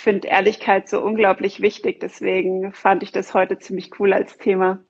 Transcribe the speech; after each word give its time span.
ich 0.00 0.04
finde 0.04 0.28
Ehrlichkeit 0.28 0.88
so 0.88 0.98
unglaublich 1.02 1.60
wichtig. 1.60 2.00
Deswegen 2.00 2.72
fand 2.72 3.02
ich 3.02 3.12
das 3.12 3.34
heute 3.34 3.58
ziemlich 3.58 3.90
cool 4.00 4.14
als 4.14 4.38
Thema. 4.38 4.82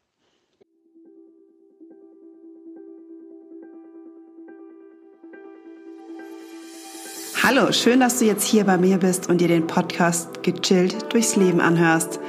Hallo, 7.43 7.73
schön, 7.73 7.99
dass 7.99 8.21
du 8.21 8.27
jetzt 8.27 8.45
hier 8.45 8.63
bei 8.63 8.79
mir 8.79 8.99
bist 8.99 9.29
und 9.29 9.41
dir 9.41 9.49
den 9.49 9.67
Podcast 9.67 10.45
gechillt 10.45 11.13
durchs 11.13 11.35
Leben 11.35 11.61
anhörst. 11.61 12.21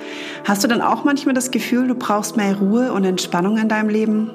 Hast 0.47 0.63
du 0.63 0.67
dann 0.67 0.81
auch 0.81 1.03
manchmal 1.03 1.35
das 1.35 1.51
Gefühl, 1.51 1.87
du 1.87 1.93
brauchst 1.93 2.35
mehr 2.35 2.57
Ruhe 2.57 2.93
und 2.93 3.03
Entspannung 3.03 3.59
in 3.59 3.69
deinem 3.69 3.89
Leben? 3.89 4.31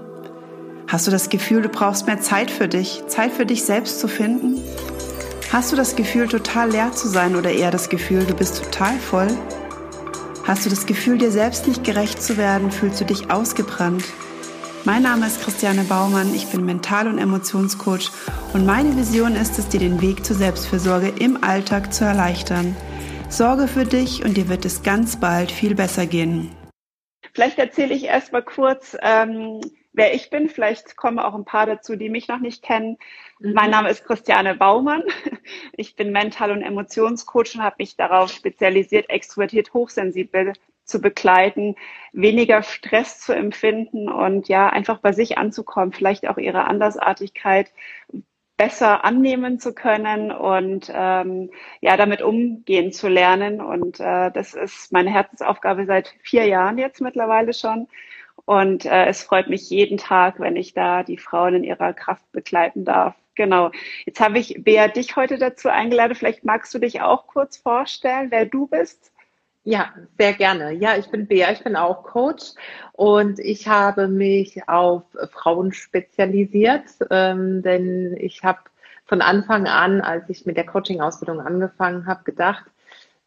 Hast 0.87 1.09
du 1.09 1.11
das 1.11 1.31
Gefühl, 1.31 1.63
du 1.63 1.69
brauchst 1.69 2.07
mehr 2.07 2.21
Zeit 2.21 2.53
für 2.53 2.69
dich, 2.69 3.05
Zeit 3.09 3.33
für 3.33 3.45
dich 3.45 3.65
selbst 3.65 3.99
zu 3.99 4.07
finden? 4.07 4.63
Hast 5.53 5.71
du 5.71 5.77
das 5.77 5.95
Gefühl, 5.95 6.27
total 6.27 6.71
leer 6.73 6.93
zu 6.93 7.09
sein 7.09 7.37
oder 7.37 7.53
eher 7.53 7.71
das 7.71 7.89
Gefühl, 7.89 8.25
du 8.25 8.35
bist 8.35 8.63
total 8.65 8.99
voll? 8.99 9.29
Hast 10.45 10.67
du 10.67 10.71
das 10.71 10.87
Gefühl, 10.87 11.19
dir 11.19 11.31
selbst 11.31 11.69
nicht 11.69 11.85
gerecht 11.85 12.21
zu 12.21 12.37
werden? 12.37 12.71
Fühlst 12.71 13.01
du 13.01 13.05
dich 13.05 13.31
ausgebrannt? 13.31 14.05
Mein 14.85 15.03
Name 15.03 15.27
ist 15.27 15.43
Christiane 15.43 15.85
Baumann, 15.85 16.35
ich 16.35 16.47
bin 16.47 16.65
Mental- 16.65 17.09
und 17.09 17.19
Emotionscoach 17.19 18.11
und 18.55 18.67
meine 18.67 18.97
Vision 18.97 19.35
ist 19.35 19.59
es, 19.59 19.69
dir 19.69 19.81
den 19.81 20.01
Weg 20.01 20.25
zur 20.25 20.37
Selbstfürsorge 20.37 21.13
im 21.19 21.43
Alltag 21.43 21.95
zu 21.95 22.05
erleichtern. 22.05 22.77
Sorge 23.29 23.67
für 23.67 23.85
dich 23.85 24.25
und 24.25 24.37
dir 24.37 24.49
wird 24.49 24.65
es 24.65 24.83
ganz 24.83 25.19
bald 25.19 25.51
viel 25.51 25.75
besser 25.75 26.07
gehen. 26.07 26.51
Vielleicht 27.35 27.59
erzähle 27.59 27.95
ich 27.95 28.05
erst 28.05 28.33
mal 28.33 28.43
kurz, 28.43 28.97
ähm, 29.01 29.61
wer 29.93 30.15
ich 30.15 30.31
bin. 30.31 30.49
Vielleicht 30.49 30.97
kommen 30.97 31.19
auch 31.19 31.35
ein 31.35 31.45
paar 31.45 31.67
dazu, 31.67 31.97
die 31.97 32.09
mich 32.09 32.29
noch 32.29 32.39
nicht 32.41 32.63
kennen. 32.63 32.99
Mhm. 33.39 33.53
Mein 33.53 33.71
Name 33.71 33.91
ist 33.91 34.05
Christiane 34.05 34.55
Baumann. 34.55 35.03
Ich 35.79 35.95
bin 35.95 36.11
Mental- 36.11 36.51
und 36.51 36.63
Emotionscoach 36.63 37.55
und 37.55 37.63
habe 37.63 37.77
mich 37.79 37.97
darauf 37.97 38.31
spezialisiert, 38.33 39.09
extrovertiert, 39.11 39.75
hochsensibel 39.75 40.55
zu 40.85 41.01
begleiten, 41.01 41.77
weniger 42.13 42.63
Stress 42.63 43.21
zu 43.21 43.33
empfinden 43.33 44.09
und 44.09 44.49
ja, 44.49 44.69
einfach 44.69 44.99
bei 44.99 45.13
sich 45.13 45.39
anzukommen, 45.39 45.93
vielleicht 45.93 46.27
auch 46.29 46.39
ihre 46.39 46.65
Andersartigkeit 46.67 47.73
besser 48.57 49.05
annehmen 49.05 49.59
zu 49.61 49.75
können 49.75 50.33
und 50.33 50.91
ähm, 50.95 51.51
ja, 51.81 51.97
damit 51.97 52.23
umgehen 52.23 52.93
zu 52.93 53.09
lernen. 53.09 53.61
Und 53.61 54.01
äh, 54.01 54.31
das 54.33 54.55
ist 54.55 54.93
meine 54.93 55.11
Herzensaufgabe 55.11 55.87
seit 55.87 56.15
vier 56.23 56.47
Jahren 56.47 56.79
jetzt 56.79 57.01
mittlerweile 57.01 57.53
schon. 57.53 57.89
Und 58.47 58.87
äh, 58.87 59.07
es 59.07 59.23
freut 59.23 59.49
mich 59.49 59.69
jeden 59.71 59.99
Tag, 59.99 60.41
wenn 60.41 60.57
ich 60.57 60.73
da 60.75 61.03
die 61.03 61.19
Frauen 61.19 61.55
in 61.57 61.65
ihrer 61.65 61.93
Kraft 61.93 62.31
begleiten 62.33 62.85
darf. 62.85 63.15
Genau. 63.37 63.71
Jetzt 64.07 64.21
habe 64.21 64.39
ich 64.39 64.65
Bea 64.65 64.89
dich 64.89 65.15
heute 65.15 65.39
dazu 65.39 65.69
eingeladen. 65.69 66.15
Vielleicht 66.15 66.45
magst 66.45 66.75
du 66.75 66.79
dich 66.79 67.03
auch 67.03 67.27
kurz 67.27 67.57
vorstellen, 67.59 68.31
wer 68.31 68.47
du 68.47 68.67
bist. 68.67 69.13
Ja, 69.63 69.93
sehr 70.17 70.33
gerne. 70.33 70.73
Ja, 70.73 70.97
ich 70.97 71.11
bin 71.11 71.27
Bea, 71.27 71.51
ich 71.53 71.63
bin 71.63 71.77
auch 71.77 72.05
Coach 72.05 72.53
und 72.93 73.39
ich 73.39 73.69
habe 73.69 74.09
mich 74.09 74.69
auf 74.69 75.03
Frauen 75.33 75.73
spezialisiert, 75.73 76.85
ähm, 77.11 77.63
denn 77.63 78.17
ich 78.19 78.45
habe 78.45 78.61
von 79.07 79.21
Anfang 79.21 79.67
an, 79.67 80.01
als 80.01 80.29
ich 80.31 80.47
mit 80.47 80.57
der 80.57 80.67
Coaching-Ausbildung 80.67 81.41
angefangen 81.41 82.07
habe, 82.07 82.23
gedacht, 82.25 82.65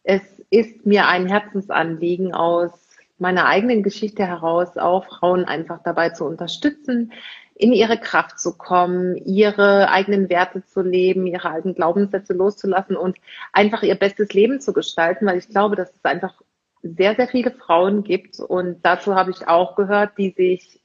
es 0.03 0.21
ist 0.49 0.85
mir 0.85 1.07
ein 1.07 1.27
Herzensanliegen 1.27 2.33
aus 2.33 2.71
meiner 3.17 3.45
eigenen 3.45 3.83
Geschichte 3.83 4.25
heraus 4.25 4.77
auch 4.77 5.05
Frauen 5.05 5.45
einfach 5.45 5.83
dabei 5.83 6.09
zu 6.09 6.25
unterstützen, 6.25 7.11
in 7.59 7.73
ihre 7.73 7.97
Kraft 7.97 8.39
zu 8.39 8.57
kommen, 8.57 9.17
ihre 9.17 9.89
eigenen 9.89 10.29
Werte 10.29 10.63
zu 10.63 10.81
leben, 10.81 11.27
ihre 11.27 11.51
alten 11.51 11.75
Glaubenssätze 11.75 12.31
loszulassen 12.31 12.95
und 12.95 13.17
einfach 13.51 13.83
ihr 13.83 13.95
bestes 13.95 14.31
Leben 14.31 14.61
zu 14.61 14.71
gestalten, 14.71 15.25
weil 15.25 15.39
ich 15.39 15.49
glaube, 15.49 15.75
dass 15.75 15.93
es 15.93 16.05
einfach 16.05 16.41
sehr, 16.81 17.15
sehr 17.15 17.27
viele 17.27 17.51
Frauen 17.51 18.03
gibt 18.03 18.39
und 18.39 18.79
dazu 18.83 19.13
habe 19.13 19.31
ich 19.31 19.49
auch 19.49 19.75
gehört, 19.75 20.17
die 20.17 20.29
sich 20.29 20.79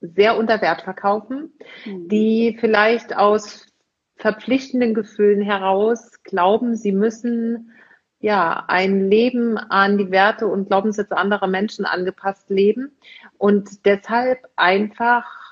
sehr 0.00 0.38
unter 0.38 0.62
Wert 0.62 0.82
verkaufen, 0.82 1.52
mhm. 1.84 2.08
die 2.08 2.56
vielleicht 2.60 3.16
aus 3.16 3.66
verpflichtenden 4.14 4.94
Gefühlen 4.94 5.42
heraus 5.42 6.22
glauben, 6.22 6.76
sie 6.76 6.92
müssen 6.92 7.72
ja, 8.20 8.66
ein 8.68 9.08
Leben 9.08 9.58
an 9.58 9.98
die 9.98 10.10
Werte 10.12 10.46
und 10.46 10.68
Glaubenssätze 10.68 11.16
anderer 11.16 11.48
Menschen 11.48 11.86
angepasst 11.86 12.50
leben 12.50 12.92
und 13.38 13.84
deshalb 13.84 14.46
einfach 14.54 15.49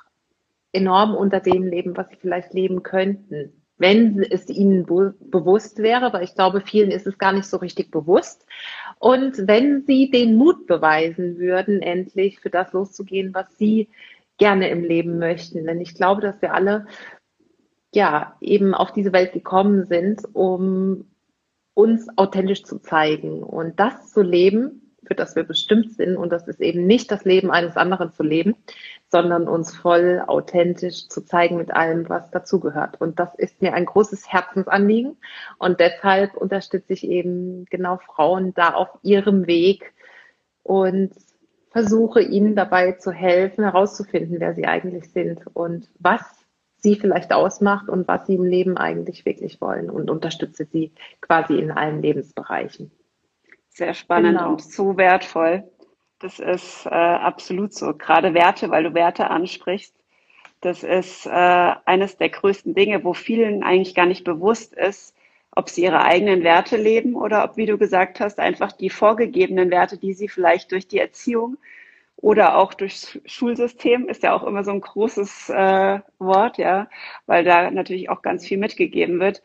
enorm 0.73 1.15
unter 1.15 1.41
dem 1.41 1.65
leben, 1.65 1.97
was 1.97 2.09
sie 2.09 2.17
vielleicht 2.17 2.53
leben 2.53 2.83
könnten, 2.83 3.63
wenn 3.79 4.23
es 4.23 4.49
ihnen 4.49 4.87
be 4.87 5.15
bewusst 5.21 5.79
wäre, 5.79 6.13
weil 6.13 6.25
ich 6.25 6.35
glaube, 6.35 6.61
vielen 6.61 6.91
ist 6.91 7.07
es 7.07 7.19
gar 7.19 7.33
nicht 7.33 7.47
so 7.47 7.57
richtig 7.59 7.91
bewusst. 7.91 8.45
Und 8.99 9.47
wenn 9.47 9.85
sie 9.87 10.11
den 10.11 10.37
Mut 10.37 10.67
beweisen 10.67 11.39
würden, 11.39 11.81
endlich 11.81 12.41
für 12.41 12.51
das 12.51 12.73
loszugehen, 12.73 13.33
was 13.35 13.57
sie 13.57 13.89
gerne 14.37 14.69
im 14.71 14.85
Leben 14.85 15.19
möchten. 15.19 15.65
Denn 15.65 15.81
ich 15.81 15.95
glaube, 15.95 16.21
dass 16.21 16.43
wir 16.43 16.55
alle 16.55 16.87
ja 17.95 18.37
eben 18.41 18.75
auf 18.75 18.93
diese 18.93 19.13
Welt 19.13 19.33
gekommen 19.33 19.87
sind, 19.87 20.23
um 20.33 21.07
uns 21.75 22.09
authentisch 22.17 22.65
zu 22.65 22.81
zeigen 22.81 23.43
und 23.43 23.79
das 23.79 24.11
zu 24.11 24.23
leben, 24.23 24.88
für 25.09 25.15
das 25.15 25.35
wir 25.35 25.43
bestimmt 25.43 25.95
sind. 25.95 26.17
Und 26.17 26.31
das 26.31 26.47
ist 26.47 26.61
eben 26.61 26.87
nicht 26.87 27.11
das 27.11 27.25
Leben 27.25 27.51
eines 27.51 27.77
anderen 27.77 28.13
zu 28.13 28.23
leben, 28.23 28.55
sondern 29.11 29.49
uns 29.49 29.75
voll 29.75 30.23
authentisch 30.27 31.09
zu 31.09 31.23
zeigen 31.23 31.57
mit 31.57 31.73
allem, 31.73 32.09
was 32.09 32.31
dazugehört. 32.31 33.01
Und 33.01 33.19
das 33.19 33.35
ist 33.35 33.61
mir 33.61 33.75
ein 33.75 33.87
großes 33.87 34.31
Herzensanliegen. 34.31 35.17
Und 35.59 35.81
deshalb 35.81 36.37
unterstütze 36.37 36.93
ich 36.93 37.05
eben 37.05 37.65
genau 37.67 37.97
Frauen 37.97 38.55
da 38.55 38.75
auf 38.75 38.91
ihrem 39.03 39.47
Weg 39.47 39.93
und 40.63 41.13
versuche 41.71 42.21
ihnen 42.21 42.55
dabei 42.55 42.93
zu 42.93 43.11
helfen, 43.11 43.65
herauszufinden, 43.65 44.41
wer 44.41 44.55
sie 44.55 44.67
eigentlich 44.67 45.11
sind 45.13 45.41
und 45.55 45.89
was 45.99 46.23
sie 46.77 46.97
vielleicht 46.97 47.33
ausmacht 47.33 47.89
und 47.89 48.07
was 48.09 48.27
sie 48.27 48.35
im 48.35 48.45
Leben 48.45 48.77
eigentlich 48.77 49.25
wirklich 49.25 49.61
wollen 49.61 49.91
und 49.91 50.11
unterstütze 50.11 50.67
sie 50.71 50.93
quasi 51.21 51.59
in 51.59 51.71
allen 51.71 52.03
Lebensbereichen. 52.03 52.93
Sehr 53.79 53.95
spannend 53.95 54.39
genau. 54.39 54.51
und 54.51 54.61
so 54.61 54.97
wertvoll. 54.97 55.63
Das 56.19 56.41
ist 56.41 56.85
äh, 56.85 56.89
absolut 56.89 57.73
so. 57.73 57.95
Gerade 57.95 58.35
Werte, 58.35 58.71
weil 58.71 58.83
du 58.83 58.93
Werte 58.93 59.31
ansprichst. 59.31 59.95
Das 60.61 60.83
ist 60.83 61.27
äh, 61.27 61.31
eines 61.31 62.17
der 62.17 62.31
größten 62.31 62.75
Dinge, 62.75 63.05
wo 63.05 63.15
vielen 63.15 63.63
eigentlich 63.63 63.95
gar 63.95 64.07
nicht 64.07 64.25
bewusst 64.25 64.75
ist, 64.75 65.15
ob 65.53 65.69
sie 65.69 65.85
ihre 65.85 66.03
eigenen 66.03 66.43
Werte 66.43 66.77
leben 66.77 67.15
oder 67.15 67.45
ob, 67.45 67.57
wie 67.57 67.67
du 67.67 67.79
gesagt 67.79 68.19
hast, 68.19 68.41
einfach 68.41 68.73
die 68.73 68.91
vorgegebenen 68.91 69.71
Werte, 69.71 69.97
die 69.97 70.13
sie 70.13 70.27
vielleicht 70.27 70.73
durch 70.73 70.89
die 70.89 70.99
Erziehung 70.99 71.57
oder 72.21 72.59
auch 72.59 72.75
durchs 72.75 73.17
Schulsystem 73.27 74.09
ist 74.09 74.25
ja 74.25 74.35
auch 74.35 74.43
immer 74.43 74.65
so 74.65 74.73
ein 74.73 74.81
großes 74.81 75.51
äh, 75.51 76.01
Wort, 76.19 76.59
ja, 76.59 76.89
weil 77.27 77.45
da 77.45 77.71
natürlich 77.71 78.11
auch 78.11 78.23
ganz 78.23 78.45
viel 78.45 78.59
mitgegeben 78.59 79.21
wird, 79.21 79.41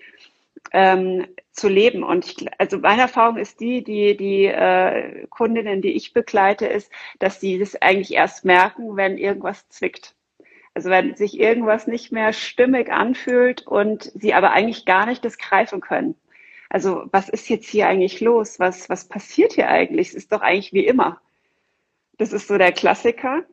ähm, 0.72 1.28
zu 1.52 1.68
leben. 1.68 2.04
Und 2.04 2.26
ich, 2.26 2.48
also 2.60 2.80
meine 2.80 3.04
Erfahrung 3.04 3.38
ist 3.38 3.60
die, 3.60 3.84
die 3.84 4.18
die 4.18 4.46
äh, 4.46 5.28
Kundinnen, 5.28 5.82
die 5.82 5.92
ich 5.92 6.14
begleite, 6.14 6.66
ist, 6.66 6.92
dass 7.20 7.40
sie 7.40 7.60
das 7.60 7.80
eigentlich 7.82 8.14
erst 8.14 8.46
merken, 8.46 8.96
wenn 8.96 9.18
irgendwas 9.18 9.68
zwickt. 9.70 10.16
Also 10.74 10.90
wenn 10.90 11.16
sich 11.16 11.40
irgendwas 11.40 11.86
nicht 11.88 12.12
mehr 12.12 12.34
stimmig 12.34 12.92
anfühlt 12.92 13.68
und 13.68 14.12
sie 14.16 14.34
aber 14.34 14.52
eigentlich 14.52 14.86
gar 14.86 15.06
nicht 15.06 15.24
das 15.24 15.38
greifen 15.38 15.82
können. 15.82 16.16
Also 16.70 17.04
was 17.12 17.30
ist 17.30 17.50
jetzt 17.50 17.70
hier 17.70 17.88
eigentlich 17.88 18.20
los? 18.22 18.60
Was 18.60 18.90
was 18.90 19.08
passiert 19.08 19.54
hier 19.54 19.70
eigentlich? 19.70 20.10
Es 20.10 20.16
ist 20.16 20.32
doch 20.32 20.42
eigentlich 20.42 20.74
wie 20.74 20.86
immer. 20.86 21.22
Das 22.18 22.34
ist 22.34 22.48
so 22.48 22.58
der 22.58 22.72
Klassiker. 22.72 23.44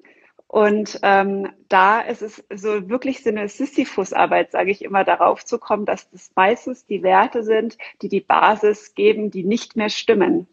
Und 0.51 0.99
ähm, 1.03 1.53
da 1.69 2.01
ist 2.01 2.23
es 2.23 2.43
so 2.53 2.89
wirklich 2.89 3.23
so 3.23 3.31
eine 3.31 3.49
Sisyphus-Arbeit, 3.49 4.51
sage 4.51 4.73
ich 4.73 4.83
immer, 4.83 5.05
darauf 5.05 5.45
zu 5.45 5.61
kommen, 5.61 5.87
dass 5.87 6.11
das 6.11 6.33
meistens 6.35 6.85
die 6.85 7.05
Werte 7.05 7.45
sind, 7.45 7.79
die 8.03 8.09
die 8.09 8.21
Basis 8.21 8.97
geben, 8.97 9.31
die 9.31 9.45
nicht 9.45 9.77
mehr 9.77 9.91
stimmen. 9.91 10.49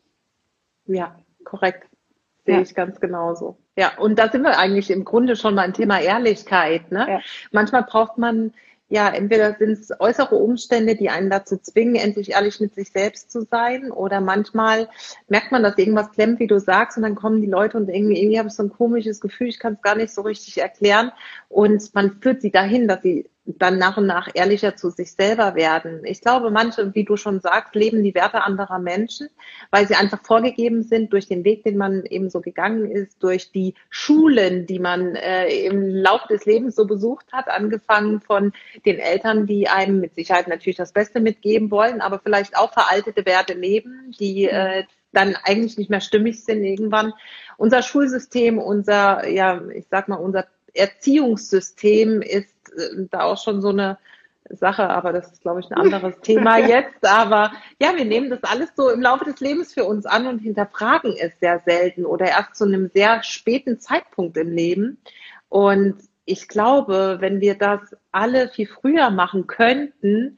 Ja, 0.85 1.15
korrekt. 1.43 1.87
Sehe 2.45 2.57
ja. 2.57 2.61
ich 2.61 2.75
ganz 2.75 2.99
genauso. 2.99 3.57
Ja, 3.75 3.97
und 3.97 4.19
da 4.19 4.29
sind 4.29 4.43
wir 4.43 4.59
eigentlich 4.59 4.91
im 4.91 5.03
Grunde 5.03 5.35
schon 5.35 5.55
mal 5.55 5.63
ein 5.63 5.73
Thema 5.73 5.99
Ehrlichkeit. 5.99 6.91
Ne? 6.91 7.07
Ja. 7.09 7.19
Manchmal 7.51 7.81
braucht 7.81 8.19
man 8.19 8.53
ja, 8.89 9.09
entweder 9.09 9.55
sind 9.55 9.71
es 9.71 9.91
äußere 9.99 10.35
Umstände, 10.35 10.95
die 10.95 11.09
einen 11.09 11.29
dazu 11.29 11.57
zwingen, 11.57 11.95
endlich 11.95 12.31
ehrlich 12.31 12.59
mit 12.61 12.73
sich 12.73 12.91
selbst 12.91 13.31
zu 13.31 13.41
sein, 13.41 13.91
oder 13.91 14.21
manchmal 14.21 14.87
merkt 15.27 15.51
man, 15.51 15.63
dass 15.63 15.77
irgendwas 15.77 16.11
klemmt, 16.11 16.39
wie 16.39 16.47
du 16.47 16.59
sagst, 16.59 16.97
und 16.97 17.03
dann 17.03 17.15
kommen 17.15 17.41
die 17.41 17.49
Leute 17.49 17.77
und 17.77 17.89
irgendwie, 17.89 18.19
irgendwie 18.19 18.39
habe 18.39 18.47
ich 18.47 18.55
so 18.55 18.63
ein 18.63 18.71
komisches 18.71 19.19
Gefühl, 19.19 19.47
ich 19.47 19.59
kann 19.59 19.73
es 19.73 19.81
gar 19.81 19.95
nicht 19.95 20.13
so 20.13 20.21
richtig 20.21 20.57
erklären, 20.59 21.11
und 21.49 21.93
man 21.95 22.21
führt 22.21 22.41
sie 22.41 22.51
dahin, 22.51 22.87
dass 22.87 23.01
sie 23.01 23.29
dann 23.47 23.77
nach 23.77 23.97
und 23.97 24.07
nach 24.07 24.27
ehrlicher 24.33 24.75
zu 24.75 24.89
sich 24.89 25.13
selber 25.13 25.55
werden. 25.55 26.01
Ich 26.03 26.21
glaube, 26.21 26.51
manche, 26.51 26.93
wie 26.93 27.05
du 27.05 27.15
schon 27.15 27.39
sagst, 27.39 27.75
leben 27.75 28.03
die 28.03 28.13
Werte 28.13 28.41
anderer 28.41 28.79
Menschen, 28.79 29.29
weil 29.71 29.87
sie 29.87 29.95
einfach 29.95 30.19
vorgegeben 30.23 30.83
sind 30.83 31.13
durch 31.13 31.27
den 31.27 31.45
Weg, 31.45 31.63
den 31.63 31.77
man 31.77 32.03
eben 32.05 32.29
so 32.29 32.41
gegangen 32.41 32.91
ist, 32.91 33.23
durch 33.23 33.51
die 33.51 33.73
Schulen, 33.89 34.65
die 34.65 34.79
man 34.79 35.15
äh, 35.15 35.47
im 35.65 35.95
Laufe 35.95 36.27
des 36.27 36.45
Lebens 36.45 36.75
so 36.75 36.85
besucht 36.85 37.31
hat, 37.31 37.47
angefangen 37.47 38.19
von 38.19 38.51
den 38.85 38.99
Eltern, 38.99 39.47
die 39.47 39.69
einem 39.69 40.01
mit 40.01 40.15
Sicherheit 40.15 40.47
natürlich 40.47 40.77
das 40.77 40.91
Beste 40.91 41.21
mitgeben 41.21 41.71
wollen, 41.71 42.01
aber 42.01 42.19
vielleicht 42.19 42.57
auch 42.57 42.73
veraltete 42.73 43.25
Werte 43.25 43.53
leben, 43.53 44.13
die 44.19 44.45
äh, 44.45 44.83
dann 45.13 45.37
eigentlich 45.43 45.77
nicht 45.77 45.89
mehr 45.89 46.01
stimmig 46.01 46.43
sind 46.43 46.63
irgendwann. 46.63 47.13
Unser 47.57 47.81
Schulsystem, 47.81 48.59
unser, 48.59 49.27
ja, 49.27 49.61
ich 49.69 49.85
sag 49.89 50.09
mal, 50.09 50.17
unser 50.17 50.45
Erziehungssystem 50.77 52.21
ist 52.21 52.53
äh, 52.77 53.07
da 53.09 53.23
auch 53.23 53.41
schon 53.41 53.61
so 53.61 53.69
eine 53.69 53.97
Sache, 54.49 54.89
aber 54.89 55.11
das 55.11 55.31
ist, 55.31 55.41
glaube 55.41 55.59
ich, 55.59 55.69
ein 55.69 55.77
anderes 55.77 56.19
Thema 56.21 56.57
jetzt. 56.57 57.05
Aber 57.05 57.51
ja, 57.81 57.95
wir 57.95 58.05
nehmen 58.05 58.29
das 58.29 58.43
alles 58.43 58.69
so 58.75 58.89
im 58.89 59.01
Laufe 59.01 59.25
des 59.25 59.39
Lebens 59.39 59.73
für 59.73 59.85
uns 59.85 60.05
an 60.05 60.27
und 60.27 60.39
hinterfragen 60.39 61.15
es 61.17 61.39
sehr 61.39 61.61
selten 61.65 62.05
oder 62.05 62.27
erst 62.27 62.55
zu 62.55 62.65
einem 62.65 62.89
sehr 62.93 63.23
späten 63.23 63.79
Zeitpunkt 63.79 64.37
im 64.37 64.51
Leben. 64.51 64.97
Und 65.49 65.97
ich 66.25 66.47
glaube, 66.47 67.17
wenn 67.19 67.41
wir 67.41 67.55
das 67.55 67.95
alle 68.11 68.49
viel 68.49 68.67
früher 68.67 69.09
machen 69.09 69.47
könnten, 69.47 70.37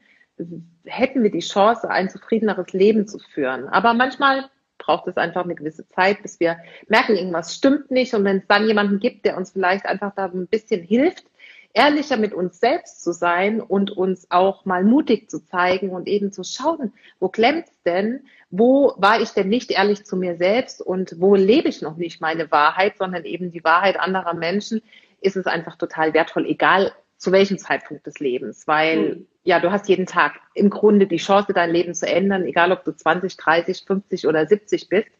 hätten 0.84 1.22
wir 1.22 1.30
die 1.30 1.40
Chance, 1.40 1.90
ein 1.90 2.08
zufriedeneres 2.08 2.72
Leben 2.72 3.06
zu 3.06 3.18
führen. 3.18 3.68
Aber 3.68 3.94
manchmal 3.94 4.48
braucht 4.80 5.06
es 5.06 5.16
einfach 5.16 5.44
eine 5.44 5.54
gewisse 5.54 5.88
Zeit, 5.88 6.22
bis 6.22 6.40
wir 6.40 6.58
merken, 6.88 7.14
irgendwas 7.14 7.54
stimmt 7.54 7.90
nicht. 7.90 8.14
Und 8.14 8.24
wenn 8.24 8.38
es 8.38 8.46
dann 8.48 8.66
jemanden 8.66 8.98
gibt, 8.98 9.24
der 9.24 9.36
uns 9.36 9.52
vielleicht 9.52 9.86
einfach 9.86 10.12
da 10.16 10.24
ein 10.24 10.48
bisschen 10.48 10.82
hilft, 10.82 11.24
ehrlicher 11.72 12.16
mit 12.16 12.34
uns 12.34 12.58
selbst 12.58 13.02
zu 13.02 13.12
sein 13.12 13.60
und 13.60 13.92
uns 13.92 14.26
auch 14.30 14.64
mal 14.64 14.82
mutig 14.82 15.30
zu 15.30 15.44
zeigen 15.44 15.90
und 15.90 16.08
eben 16.08 16.32
zu 16.32 16.42
schauen, 16.42 16.92
wo 17.20 17.28
klemmt's 17.28 17.70
denn? 17.84 18.24
Wo 18.50 18.94
war 18.96 19.20
ich 19.20 19.30
denn 19.30 19.48
nicht 19.48 19.70
ehrlich 19.70 20.04
zu 20.04 20.16
mir 20.16 20.36
selbst 20.36 20.82
und 20.82 21.20
wo 21.20 21.36
lebe 21.36 21.68
ich 21.68 21.82
noch 21.82 21.96
nicht 21.96 22.20
meine 22.20 22.50
Wahrheit, 22.50 22.96
sondern 22.98 23.24
eben 23.24 23.52
die 23.52 23.62
Wahrheit 23.62 24.00
anderer 24.00 24.34
Menschen, 24.34 24.82
ist 25.20 25.36
es 25.36 25.46
einfach 25.46 25.76
total 25.76 26.14
wertvoll, 26.14 26.46
egal 26.46 26.92
zu 27.16 27.30
welchem 27.32 27.58
Zeitpunkt 27.58 28.06
des 28.06 28.18
Lebens, 28.18 28.66
weil 28.66 28.98
mhm. 28.98 29.26
Ja, 29.42 29.58
du 29.60 29.70
hast 29.70 29.88
jeden 29.88 30.06
Tag 30.06 30.40
im 30.54 30.70
Grunde 30.70 31.06
die 31.06 31.16
Chance, 31.16 31.52
dein 31.52 31.70
Leben 31.70 31.94
zu 31.94 32.06
ändern, 32.06 32.44
egal 32.44 32.72
ob 32.72 32.84
du 32.84 32.94
20, 32.94 33.36
30, 33.36 33.84
50 33.86 34.26
oder 34.26 34.46
70 34.46 34.88
bist. 34.88 35.10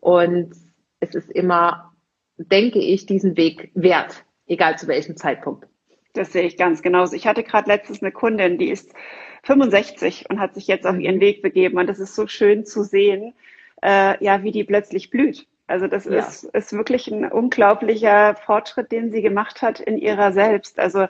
Und 0.00 0.52
es 1.00 1.14
ist 1.14 1.30
immer, 1.30 1.92
denke 2.36 2.80
ich, 2.80 3.06
diesen 3.06 3.36
Weg 3.36 3.70
wert, 3.74 4.24
egal 4.46 4.78
zu 4.78 4.88
welchem 4.88 5.16
Zeitpunkt. 5.16 5.66
Das 6.14 6.32
sehe 6.32 6.42
ich 6.42 6.56
ganz 6.56 6.82
genauso. 6.82 7.14
Ich 7.14 7.26
hatte 7.26 7.44
gerade 7.44 7.68
letztens 7.68 8.02
eine 8.02 8.12
Kundin, 8.12 8.58
die 8.58 8.70
ist 8.70 8.92
65 9.44 10.26
und 10.28 10.40
hat 10.40 10.54
sich 10.54 10.66
jetzt 10.66 10.86
auf 10.86 10.98
ihren 10.98 11.20
Weg 11.20 11.42
begeben. 11.42 11.78
Und 11.78 11.86
das 11.86 12.00
ist 12.00 12.14
so 12.14 12.26
schön 12.26 12.66
zu 12.66 12.82
sehen, 12.82 13.34
äh, 13.82 14.22
ja, 14.22 14.42
wie 14.42 14.52
die 14.52 14.64
plötzlich 14.64 15.10
blüht. 15.10 15.46
Also 15.66 15.86
das 15.86 16.04
ja. 16.04 16.18
ist, 16.18 16.44
ist 16.44 16.72
wirklich 16.72 17.08
ein 17.08 17.30
unglaublicher 17.30 18.34
Fortschritt, 18.34 18.92
den 18.92 19.10
sie 19.10 19.22
gemacht 19.22 19.62
hat 19.62 19.80
in 19.80 19.96
ihrer 19.96 20.32
selbst. 20.32 20.78
Also 20.78 21.06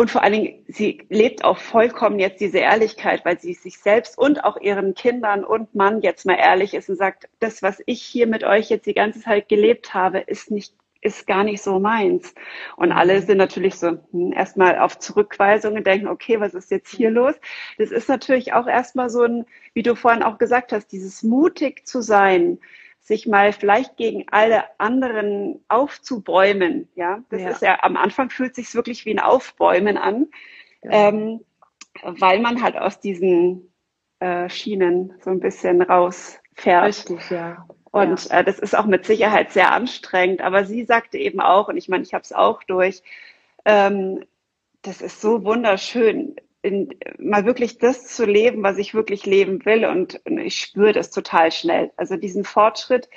und 0.00 0.10
vor 0.10 0.22
allen 0.22 0.32
Dingen, 0.32 0.64
sie 0.66 1.02
lebt 1.10 1.44
auch 1.44 1.58
vollkommen 1.58 2.18
jetzt 2.18 2.40
diese 2.40 2.56
Ehrlichkeit, 2.56 3.22
weil 3.26 3.38
sie 3.38 3.52
sich 3.52 3.76
selbst 3.80 4.16
und 4.16 4.44
auch 4.44 4.56
ihren 4.56 4.94
Kindern 4.94 5.44
und 5.44 5.74
Mann 5.74 6.00
jetzt 6.00 6.24
mal 6.24 6.38
ehrlich 6.38 6.72
ist 6.72 6.88
und 6.88 6.96
sagt, 6.96 7.28
das, 7.38 7.62
was 7.62 7.82
ich 7.84 8.00
hier 8.00 8.26
mit 8.26 8.42
euch 8.42 8.70
jetzt 8.70 8.86
die 8.86 8.94
ganze 8.94 9.20
Zeit 9.20 9.50
gelebt 9.50 9.92
habe, 9.92 10.20
ist 10.20 10.50
nicht 10.50 10.72
ist 11.02 11.26
gar 11.26 11.44
nicht 11.44 11.60
so 11.60 11.78
meins. 11.80 12.34
Und 12.76 12.92
alle 12.92 13.20
sind 13.20 13.36
natürlich 13.36 13.74
so 13.74 13.98
hm, 14.10 14.32
erstmal 14.32 14.78
auf 14.78 14.98
Zurückweisung 14.98 15.74
und 15.74 15.86
denken, 15.86 16.08
okay, 16.08 16.40
was 16.40 16.54
ist 16.54 16.70
jetzt 16.70 16.94
hier 16.94 17.10
los? 17.10 17.34
Das 17.76 17.90
ist 17.90 18.08
natürlich 18.08 18.54
auch 18.54 18.66
erstmal 18.66 19.10
so 19.10 19.22
ein, 19.22 19.44
wie 19.74 19.82
du 19.82 19.96
vorhin 19.96 20.22
auch 20.22 20.38
gesagt 20.38 20.72
hast, 20.72 20.92
dieses 20.92 21.22
mutig 21.22 21.86
zu 21.86 22.00
sein, 22.00 22.58
sich 23.00 23.26
mal 23.26 23.52
vielleicht 23.52 23.96
gegen 23.96 24.26
alle 24.30 24.64
anderen 24.78 25.64
aufzubäumen. 25.68 26.88
Ja, 26.94 27.22
das 27.30 27.40
ja. 27.40 27.48
ist 27.48 27.62
ja 27.62 27.82
am 27.82 27.96
Anfang 27.96 28.30
fühlt 28.30 28.54
sich 28.54 28.74
wirklich 28.74 29.04
wie 29.04 29.14
ein 29.14 29.18
Aufbäumen 29.18 29.96
an, 29.96 30.28
ja. 30.82 31.08
ähm, 31.08 31.40
weil 32.02 32.40
man 32.40 32.62
halt 32.62 32.76
aus 32.76 33.00
diesen 33.00 33.72
äh, 34.20 34.48
Schienen 34.48 35.14
so 35.24 35.30
ein 35.30 35.40
bisschen 35.40 35.82
rausfährt. 35.82 36.86
Richtig, 36.86 37.30
ja. 37.30 37.66
Und 37.90 38.28
ja. 38.28 38.40
äh, 38.40 38.44
das 38.44 38.58
ist 38.58 38.76
auch 38.76 38.86
mit 38.86 39.04
Sicherheit 39.04 39.50
sehr 39.50 39.72
anstrengend. 39.72 40.42
Aber 40.42 40.64
sie 40.64 40.84
sagte 40.84 41.18
eben 41.18 41.40
auch, 41.40 41.68
und 41.68 41.76
ich 41.76 41.88
meine, 41.88 42.04
ich 42.04 42.14
habe 42.14 42.22
es 42.22 42.32
auch 42.32 42.62
durch, 42.62 43.02
ähm, 43.64 44.24
das 44.82 45.00
ist 45.00 45.20
so 45.20 45.44
wunderschön, 45.44 46.36
in, 46.62 46.88
mal 47.18 47.44
wirklich 47.44 47.78
das 47.78 48.06
zu 48.06 48.24
leben, 48.24 48.62
was 48.62 48.78
ich 48.78 48.94
wirklich 48.94 49.26
leben 49.26 49.64
will. 49.64 49.84
Und, 49.84 50.20
und 50.26 50.38
ich 50.38 50.58
spüre 50.58 50.92
das 50.92 51.10
total 51.10 51.52
schnell. 51.52 51.90
Also 51.96 52.16
diesen 52.16 52.44
Fortschritt 52.44 53.08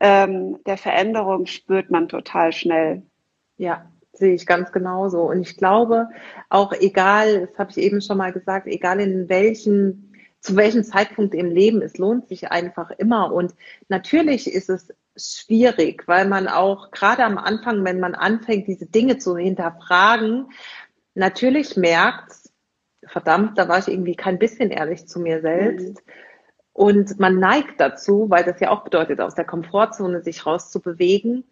ähm, 0.00 0.58
der 0.66 0.76
Veränderung 0.76 1.46
spürt 1.46 1.90
man 1.90 2.08
total 2.08 2.52
schnell. 2.52 3.02
Ja, 3.56 3.90
sehe 4.12 4.34
ich 4.34 4.46
ganz 4.46 4.72
genauso. 4.72 5.22
Und 5.22 5.40
ich 5.40 5.56
glaube, 5.56 6.08
auch 6.48 6.72
egal, 6.72 7.46
das 7.46 7.58
habe 7.58 7.70
ich 7.70 7.78
eben 7.78 8.00
schon 8.00 8.18
mal 8.18 8.32
gesagt, 8.32 8.66
egal 8.66 9.00
in 9.00 9.28
welchen 9.28 10.04
zu 10.40 10.56
welchem 10.56 10.84
Zeitpunkt 10.84 11.34
im 11.34 11.50
Leben, 11.50 11.82
es 11.82 11.98
lohnt 11.98 12.28
sich 12.28 12.50
einfach 12.50 12.90
immer. 12.92 13.32
Und 13.32 13.54
natürlich 13.88 14.52
ist 14.52 14.70
es 14.70 14.94
schwierig, 15.16 16.06
weil 16.06 16.28
man 16.28 16.46
auch 16.46 16.90
gerade 16.90 17.24
am 17.24 17.38
Anfang, 17.38 17.84
wenn 17.84 17.98
man 17.98 18.14
anfängt, 18.14 18.68
diese 18.68 18.86
Dinge 18.86 19.18
zu 19.18 19.36
hinterfragen, 19.36 20.50
natürlich 21.14 21.76
merkt, 21.76 22.32
verdammt, 23.08 23.58
da 23.58 23.68
war 23.68 23.78
ich 23.78 23.88
irgendwie 23.88 24.16
kein 24.16 24.38
bisschen 24.38 24.70
ehrlich 24.70 25.06
zu 25.06 25.20
mir 25.20 25.40
selbst. 25.40 25.96
Mhm. 26.06 26.12
Und 26.72 27.18
man 27.18 27.40
neigt 27.40 27.80
dazu, 27.80 28.26
weil 28.28 28.44
das 28.44 28.60
ja 28.60 28.70
auch 28.70 28.84
bedeutet, 28.84 29.20
aus 29.20 29.34
der 29.34 29.44
Komfortzone 29.44 30.22
sich 30.22 30.46
rauszubewegen, 30.46 31.44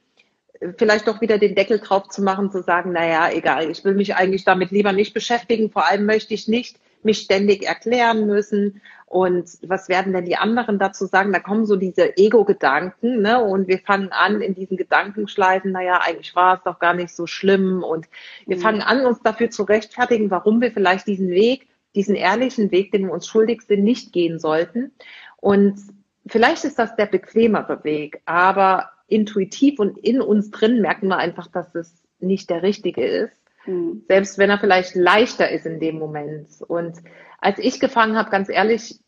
vielleicht 0.78 1.08
doch 1.08 1.20
wieder 1.20 1.38
den 1.38 1.54
Deckel 1.54 1.80
drauf 1.80 2.08
zu 2.08 2.22
machen, 2.22 2.50
zu 2.50 2.62
sagen, 2.62 2.92
naja, 2.92 3.30
egal, 3.32 3.70
ich 3.70 3.84
will 3.84 3.94
mich 3.94 4.14
eigentlich 4.14 4.44
damit 4.44 4.70
lieber 4.70 4.92
nicht 4.92 5.14
beschäftigen. 5.14 5.70
Vor 5.70 5.86
allem 5.86 6.06
möchte 6.06 6.34
ich 6.34 6.48
nicht 6.48 6.78
mich 7.02 7.18
ständig 7.18 7.66
erklären 7.66 8.26
müssen. 8.26 8.80
Und 9.06 9.48
was 9.62 9.88
werden 9.88 10.12
denn 10.12 10.24
die 10.24 10.36
anderen 10.36 10.80
dazu 10.80 11.06
sagen? 11.06 11.32
Da 11.32 11.38
kommen 11.38 11.64
so 11.64 11.76
diese 11.76 12.16
Ego-Gedanken, 12.16 13.22
ne? 13.22 13.42
Und 13.42 13.68
wir 13.68 13.78
fangen 13.78 14.10
an, 14.10 14.40
in 14.40 14.54
diesen 14.54 14.76
Gedankenschleifen, 14.76 15.70
naja, 15.70 16.00
eigentlich 16.02 16.34
war 16.34 16.56
es 16.56 16.64
doch 16.64 16.80
gar 16.80 16.92
nicht 16.92 17.14
so 17.14 17.28
schlimm. 17.28 17.84
Und 17.84 18.06
wir 18.46 18.56
mhm. 18.56 18.60
fangen 18.60 18.82
an, 18.82 19.06
uns 19.06 19.22
dafür 19.22 19.50
zu 19.50 19.62
rechtfertigen, 19.62 20.30
warum 20.32 20.60
wir 20.60 20.72
vielleicht 20.72 21.06
diesen 21.06 21.30
Weg, 21.30 21.68
diesen 21.94 22.16
ehrlichen 22.16 22.72
Weg, 22.72 22.90
den 22.90 23.06
wir 23.06 23.12
uns 23.12 23.28
schuldig 23.28 23.62
sind, 23.62 23.84
nicht 23.84 24.12
gehen 24.12 24.40
sollten. 24.40 24.90
Und 25.36 25.78
vielleicht 26.26 26.64
ist 26.64 26.78
das 26.78 26.96
der 26.96 27.06
bequemere 27.06 27.84
Weg, 27.84 28.20
aber 28.26 28.90
intuitiv 29.06 29.78
und 29.78 29.98
in 29.98 30.20
uns 30.20 30.50
drin 30.50 30.80
merken 30.80 31.06
wir 31.06 31.18
einfach, 31.18 31.46
dass 31.46 31.74
es 31.76 32.02
nicht 32.18 32.50
der 32.50 32.64
richtige 32.64 33.06
ist. 33.06 33.36
Mhm. 33.66 34.04
Selbst 34.08 34.38
wenn 34.38 34.50
er 34.50 34.58
vielleicht 34.58 34.94
leichter 34.94 35.50
ist 35.50 35.66
in 35.66 35.80
dem 35.80 35.98
Moment. 35.98 36.48
Und 36.66 36.96
als 37.38 37.58
ich 37.58 37.80
gefangen 37.80 38.16
habe, 38.16 38.30
ganz 38.30 38.48
ehrlich, 38.48 39.00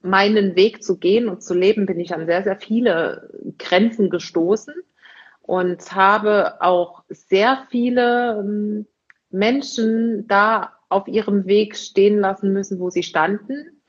meinen 0.00 0.56
Weg 0.56 0.82
zu 0.82 0.98
gehen 0.98 1.28
und 1.28 1.42
zu 1.42 1.54
leben, 1.54 1.86
bin 1.86 2.00
ich 2.00 2.14
an 2.14 2.26
sehr, 2.26 2.42
sehr 2.44 2.56
viele 2.56 3.30
Grenzen 3.58 4.10
gestoßen 4.10 4.74
und 5.42 5.94
habe 5.94 6.60
auch 6.60 7.04
sehr 7.08 7.66
viele 7.70 8.38
ähm, 8.38 8.86
Menschen 9.30 10.26
da 10.28 10.74
auf 10.88 11.08
ihrem 11.08 11.46
Weg 11.46 11.76
stehen 11.76 12.18
lassen 12.18 12.52
müssen, 12.52 12.78
wo 12.78 12.90
sie 12.90 13.02
standen. 13.02 13.82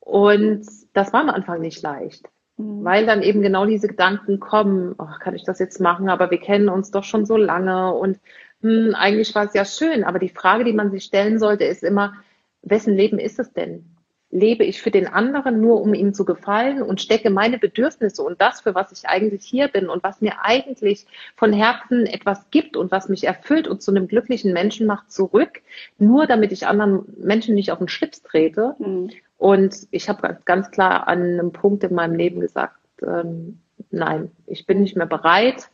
Und 0.00 0.66
das 0.92 1.12
war 1.12 1.20
am 1.20 1.30
Anfang 1.30 1.60
nicht 1.60 1.82
leicht, 1.82 2.26
mhm. 2.56 2.84
weil 2.84 3.06
dann 3.06 3.22
eben 3.22 3.42
genau 3.42 3.66
diese 3.66 3.88
Gedanken 3.88 4.40
kommen, 4.40 4.94
oh, 4.98 5.08
kann 5.20 5.34
ich 5.34 5.44
das 5.44 5.58
jetzt 5.58 5.80
machen, 5.80 6.08
aber 6.08 6.30
wir 6.30 6.38
kennen 6.38 6.68
uns 6.68 6.90
doch 6.90 7.04
schon 7.04 7.26
so 7.26 7.36
lange 7.36 7.92
und 7.94 8.20
hm, 8.66 8.94
eigentlich 8.96 9.32
war 9.34 9.44
es 9.44 9.54
ja 9.54 9.64
schön, 9.64 10.02
aber 10.02 10.18
die 10.18 10.28
Frage, 10.28 10.64
die 10.64 10.72
man 10.72 10.90
sich 10.90 11.04
stellen 11.04 11.38
sollte, 11.38 11.64
ist 11.64 11.84
immer, 11.84 12.14
wessen 12.62 12.96
Leben 12.96 13.18
ist 13.18 13.38
es 13.38 13.52
denn? 13.52 13.84
Lebe 14.30 14.64
ich 14.64 14.82
für 14.82 14.90
den 14.90 15.06
anderen 15.06 15.60
nur, 15.60 15.80
um 15.80 15.94
ihm 15.94 16.12
zu 16.12 16.24
gefallen 16.24 16.82
und 16.82 17.00
stecke 17.00 17.30
meine 17.30 17.58
Bedürfnisse 17.58 18.22
und 18.22 18.40
das, 18.40 18.60
für 18.60 18.74
was 18.74 18.90
ich 18.90 19.08
eigentlich 19.08 19.44
hier 19.44 19.68
bin 19.68 19.88
und 19.88 20.02
was 20.02 20.20
mir 20.20 20.42
eigentlich 20.42 21.06
von 21.36 21.52
Herzen 21.52 22.06
etwas 22.06 22.50
gibt 22.50 22.76
und 22.76 22.90
was 22.90 23.08
mich 23.08 23.22
erfüllt 23.22 23.68
und 23.68 23.82
zu 23.82 23.92
einem 23.92 24.08
glücklichen 24.08 24.52
Menschen 24.52 24.86
macht, 24.88 25.12
zurück, 25.12 25.62
nur 25.98 26.26
damit 26.26 26.50
ich 26.50 26.66
anderen 26.66 27.04
Menschen 27.18 27.54
nicht 27.54 27.70
auf 27.70 27.78
den 27.78 27.88
Schlips 27.88 28.22
trete. 28.22 28.74
Mhm. 28.80 29.10
Und 29.38 29.86
ich 29.92 30.08
habe 30.08 30.38
ganz 30.44 30.72
klar 30.72 31.06
an 31.06 31.22
einem 31.22 31.52
Punkt 31.52 31.84
in 31.84 31.94
meinem 31.94 32.16
Leben 32.16 32.40
gesagt, 32.40 32.80
ähm, 33.02 33.60
nein, 33.92 34.32
ich 34.46 34.66
bin 34.66 34.80
nicht 34.80 34.96
mehr 34.96 35.06
bereit, 35.06 35.70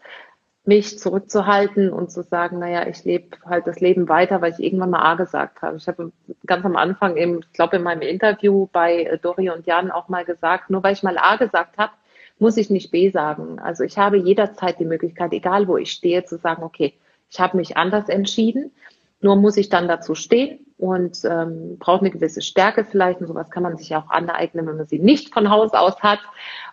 mich 0.64 0.99
zurückzuhalten 0.99 1.92
und 1.92 2.12
zu 2.12 2.23
sagen, 2.23 2.61
naja, 2.61 2.87
ich 2.87 3.04
lebe 3.04 3.37
halt 3.45 3.66
das 3.66 3.81
Leben 3.81 4.09
weiter, 4.09 4.40
weil 4.40 4.52
ich 4.52 4.61
irgendwann 4.61 4.90
mal 4.90 5.02
A 5.02 5.14
gesagt 5.14 5.61
habe. 5.61 5.76
Ich 5.76 5.88
habe 5.88 6.12
ganz 6.47 6.64
am 6.64 6.76
Anfang, 6.76 7.16
im, 7.16 7.40
ich 7.40 7.52
glaube 7.52 7.76
in 7.76 7.83
meinem 7.83 8.02
Interview 8.02 8.69
bei 8.73 9.04
äh, 9.04 9.19
Dori 9.19 9.50
und 9.50 9.66
Jan 9.66 9.90
auch 9.90 10.09
mal 10.09 10.25
gesagt, 10.25 10.71
nur 10.71 10.83
weil 10.85 10.92
ich 10.92 11.02
mal 11.02 11.19
A 11.19 11.37
gesagt 11.37 11.78
habe, 11.78 11.92
muss 12.38 12.57
ich 12.57 12.71
nicht 12.71 12.90
B 12.90 13.11
sagen. 13.11 13.59
Also 13.59 13.83
ich 13.83 13.99
habe 13.99 14.16
jederzeit 14.19 14.78
die 14.78 14.85
Möglichkeit, 14.85 15.33
egal 15.33 15.66
wo 15.66 15.76
ich 15.76 15.90
stehe, 15.90 16.25
zu 16.25 16.38
sagen, 16.38 16.62
okay, 16.62 16.95
ich 17.31 17.40
habe 17.40 17.57
mich 17.57 17.76
anders 17.76 18.09
entschieden. 18.09 18.73
Nur 19.21 19.37
muss 19.37 19.57
ich 19.57 19.69
dann 19.69 19.88
dazu 19.88 20.14
stehen 20.14 20.61
und 20.82 21.24
ähm, 21.24 21.78
braucht 21.78 22.00
eine 22.00 22.10
gewisse 22.10 22.42
Stärke 22.42 22.84
vielleicht. 22.84 23.20
Und 23.20 23.28
sowas 23.28 23.50
kann 23.50 23.62
man 23.62 23.76
sich 23.76 23.94
auch 23.94 24.10
aneignen, 24.10 24.66
wenn 24.66 24.78
man 24.78 24.86
sie 24.88 24.98
nicht 24.98 25.32
von 25.32 25.48
Haus 25.48 25.74
aus 25.74 26.02
hat. 26.02 26.18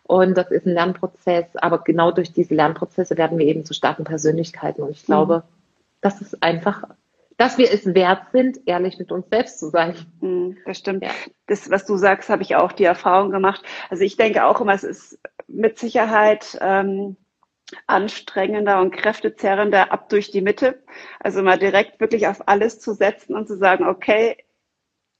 Und 0.01 0.35
das 0.35 0.49
ist 0.49 0.65
ein 0.65 0.73
Lernprozess. 0.73 1.45
Aber 1.57 1.83
genau 1.83 2.09
durch 2.09 2.33
diese 2.33 2.55
Lernprozesse 2.55 3.17
werden 3.17 3.37
wir 3.37 3.45
eben 3.45 3.65
zu 3.65 3.75
starken 3.75 4.05
Persönlichkeiten. 4.05 4.81
Und 4.81 4.89
ich 4.89 5.05
glaube, 5.05 5.43
mhm. 5.45 5.53
das 6.01 6.21
ist 6.21 6.41
einfach 6.41 6.85
dass 7.37 7.57
wir 7.57 7.71
es 7.71 7.85
wert 7.95 8.23
sind, 8.33 8.59
ehrlich 8.65 8.99
mit 8.99 9.13
uns 9.13 9.29
selbst 9.29 9.59
zu 9.59 9.69
sein. 9.69 9.95
Mhm, 10.19 10.57
das 10.65 10.77
stimmt. 10.77 11.05
Ja. 11.05 11.11
Das, 11.47 11.69
was 11.69 11.85
du 11.85 11.95
sagst, 11.95 12.29
habe 12.29 12.41
ich 12.41 12.57
auch 12.57 12.73
die 12.73 12.83
Erfahrung 12.83 13.31
gemacht. 13.31 13.63
Also 13.89 14.03
ich 14.03 14.17
denke 14.17 14.43
auch 14.43 14.59
immer, 14.59 14.73
es 14.73 14.83
ist 14.83 15.19
mit 15.47 15.79
Sicherheit 15.79 16.57
ähm, 16.59 17.15
anstrengender 17.87 18.79
und 18.81 18.91
kräftezerrender 18.91 19.91
ab 19.91 20.09
durch 20.09 20.31
die 20.31 20.41
Mitte. 20.41 20.83
Also 21.19 21.41
mal 21.41 21.59
direkt 21.59 21.99
wirklich 21.99 22.27
auf 22.27 22.47
alles 22.47 22.79
zu 22.79 22.93
setzen 22.93 23.35
und 23.35 23.47
zu 23.47 23.57
sagen, 23.57 23.87
okay, 23.87 24.37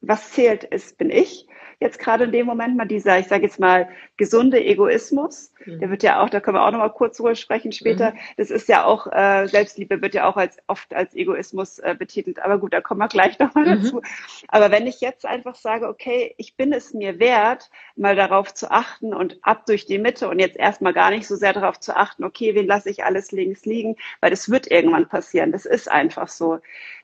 was 0.01 0.32
zählt 0.32 0.63
ist, 0.63 0.98
bin 0.98 1.10
ich 1.10 1.49
jetzt 1.79 2.00
gerade 2.00 2.25
in 2.25 2.31
dem 2.31 2.45
Moment 2.45 2.75
mal 2.75 2.86
dieser, 2.86 3.19
ich 3.19 3.27
sage 3.27 3.43
jetzt 3.43 3.59
mal, 3.59 3.88
gesunde 4.17 4.63
Egoismus. 4.63 5.53
Mhm. 5.65 5.79
Der 5.79 5.89
wird 5.89 6.03
ja 6.03 6.21
auch, 6.21 6.29
da 6.29 6.41
können 6.41 6.57
wir 6.57 6.65
auch 6.65 6.71
noch 6.71 6.79
mal 6.79 6.89
kurz 6.89 7.17
drüber 7.17 7.36
sprechen 7.36 7.71
später. 7.71 8.12
Mhm. 8.12 8.17
Das 8.38 8.51
ist 8.51 8.67
ja 8.67 8.83
auch, 8.83 9.07
äh, 9.07 9.48
Selbstliebe 9.48 10.01
wird 10.01 10.13
ja 10.13 10.27
auch 10.27 10.36
als 10.36 10.57
oft 10.67 10.93
als 10.93 11.15
Egoismus 11.15 11.79
äh, 11.79 11.95
betitelt. 11.98 12.39
Aber 12.43 12.57
gut, 12.57 12.74
da 12.74 12.81
kommen 12.81 13.00
wir 13.00 13.07
gleich 13.07 13.39
noch 13.39 13.55
mal 13.55 13.65
mhm. 13.65 13.81
dazu. 13.81 14.01
Aber 14.50 14.71
wenn 14.71 14.88
ich 14.88 15.00
jetzt 15.00 15.25
einfach 15.25 15.55
sage, 15.55 15.88
okay, 15.88 16.33
ich 16.38 16.57
bin 16.57 16.74
es 16.74 16.93
mir 16.93 17.17
wert, 17.19 17.69
mal 17.95 18.15
darauf 18.15 18.53
zu 18.53 18.69
achten 18.71 19.13
und 19.13 19.39
ab 19.41 19.65
durch 19.65 19.86
die 19.86 20.00
Mitte 20.00 20.27
und 20.27 20.39
jetzt 20.39 20.57
erstmal 20.57 20.93
gar 20.93 21.12
nicht 21.12 21.27
so 21.27 21.38
sehr 21.38 21.53
darauf 21.53 21.79
zu 21.79 21.95
achten, 21.95 22.25
okay, 22.25 22.55
wen 22.55 22.67
lasse 22.67 22.89
ich 22.89 23.05
alles 23.05 23.31
links 23.31 23.65
liegen, 23.65 23.95
weil 24.19 24.31
das 24.31 24.50
wird 24.50 24.69
irgendwann 24.69 25.07
passieren. 25.07 25.53
Das 25.53 25.65
ist 25.65 25.89
einfach 25.89 26.27
so 26.27 26.59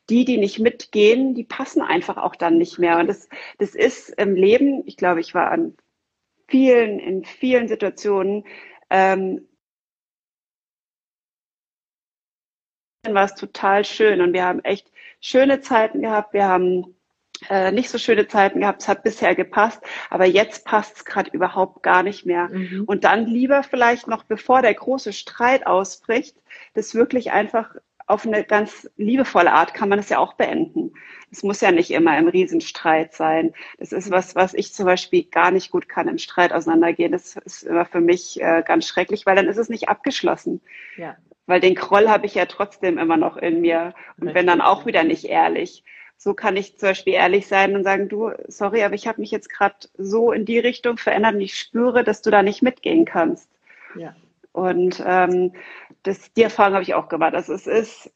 die, 0.10 0.26
die 0.26 0.38
nicht 0.38 0.60
mitgehen, 0.60 1.34
die 1.34 1.44
passen 1.44 1.82
einfach 1.82 2.18
auch 2.18 2.36
dann 2.36 2.58
nicht 2.58 2.80
mehr. 2.80 2.98
Und 3.00 3.08
das, 3.08 3.28
das 3.58 3.76
ist 3.76 4.10
im 4.10 4.36
Leben, 4.36 4.84
ich 4.86 4.98
glaube, 4.98 5.20
ich 5.20 5.34
war 5.34 5.52
an 5.52 5.76
vielen, 6.48 7.00
in 7.00 7.26
vielen 7.26 7.68
Situationen, 7.68 8.46
ähm, 8.90 9.48
war 13.08 13.26
es 13.26 13.36
total 13.36 13.86
schön 13.86 14.22
und 14.22 14.34
wir 14.34 14.46
haben 14.46 14.64
echt 14.64 14.92
schöne 15.20 15.62
Zeiten 15.62 16.02
gehabt. 16.02 16.34
Wir 16.34 16.48
haben 16.48 16.96
äh, 17.50 17.72
nicht 17.72 17.90
so 17.90 17.98
schöne 17.98 18.28
Zeiten 18.28 18.62
gehabt. 18.62 18.82
Es 18.82 18.88
hat 18.88 19.04
bisher 19.04 19.36
gepasst, 19.36 19.82
aber 20.10 20.26
jetzt 20.26 20.66
passt 20.66 20.98
es 20.98 21.06
gerade 21.06 21.32
überhaupt 21.32 21.84
gar 21.84 22.04
nicht 22.04 22.26
mehr. 22.26 22.50
Mhm. 22.50 22.84
Und 22.86 23.04
dann 23.04 23.26
lieber 23.26 23.64
vielleicht 23.64 24.08
noch, 24.08 24.24
bevor 24.24 24.62
der 24.62 24.74
große 24.74 25.14
Streit 25.14 25.68
ausbricht, 25.68 26.38
das 26.74 26.96
wirklich 26.96 27.32
einfach 27.32 27.76
auf 28.08 28.26
eine 28.26 28.44
ganz 28.44 28.90
liebevolle 28.98 29.52
Art 29.52 29.74
kann 29.74 29.90
man 29.90 30.00
es 30.00 30.10
ja 30.10 30.20
auch 30.20 30.34
beenden. 30.34 30.94
Es 31.32 31.44
muss 31.44 31.62
ja 31.62 31.72
nicht 31.72 31.92
immer 31.92 32.18
im 32.18 32.28
Riesenstreit 32.28 33.14
sein. 33.14 33.54
Das 33.80 33.92
ist 33.92 34.12
was, 34.12 34.36
was 34.36 34.54
ich 34.54 34.74
zum 34.74 34.86
Beispiel 34.86 35.24
gar 35.24 35.52
nicht 35.52 35.72
gut 35.72 35.90
kann 35.90 36.08
im 36.08 36.20
Streit 36.20 36.54
auseinandergehen. 36.54 37.12
Das 37.12 37.36
ist 37.36 37.64
immer 37.64 37.86
für 37.86 38.02
mich 38.02 38.40
äh, 38.42 38.64
ganz 38.66 38.88
schrecklich, 38.88 39.26
weil 39.26 39.36
dann 39.36 39.48
ist 39.48 39.58
es 39.58 39.70
nicht 39.70 39.90
abgeschlossen. 39.90 40.62
Ja. 40.98 41.16
Weil 41.48 41.60
den 41.62 41.76
Kroll 41.76 42.08
habe 42.08 42.26
ich 42.26 42.36
ja 42.36 42.46
trotzdem 42.46 42.98
immer 42.98 43.18
noch 43.18 43.38
in 43.38 43.62
mir 43.62 43.94
und 44.20 44.34
bin 44.34 44.48
dann 44.48 44.62
auch 44.62 44.86
wieder 44.86 45.04
nicht 45.04 45.26
ehrlich. 45.26 45.84
So 46.18 46.34
kann 46.34 46.58
ich 46.58 46.78
zum 46.78 46.90
Beispiel 46.90 47.14
ehrlich 47.14 47.48
sein 47.48 47.76
und 47.76 47.84
sagen, 47.84 48.08
du, 48.08 48.32
sorry, 48.48 48.84
aber 48.84 48.96
ich 48.96 49.08
habe 49.08 49.20
mich 49.20 49.32
jetzt 49.32 49.50
gerade 49.50 49.76
so 49.98 50.32
in 50.32 50.46
die 50.46 50.60
Richtung 50.60 50.98
verändert 50.98 51.36
und 51.36 51.42
ich 51.42 51.56
spüre, 51.56 52.04
dass 52.04 52.22
du 52.22 52.32
da 52.32 52.42
nicht 52.42 52.62
mitgehen 52.62 53.06
kannst. 53.06 53.50
Ja. 53.96 54.16
Und 54.56 55.04
ähm, 55.06 55.52
das, 56.04 56.32
die 56.32 56.44
Erfahrung 56.44 56.76
habe 56.76 56.84
ich 56.84 56.94
auch 56.94 57.10
gemacht. 57.10 57.36
Also 57.36 57.54
es 57.54 57.68
ist 57.68 58.10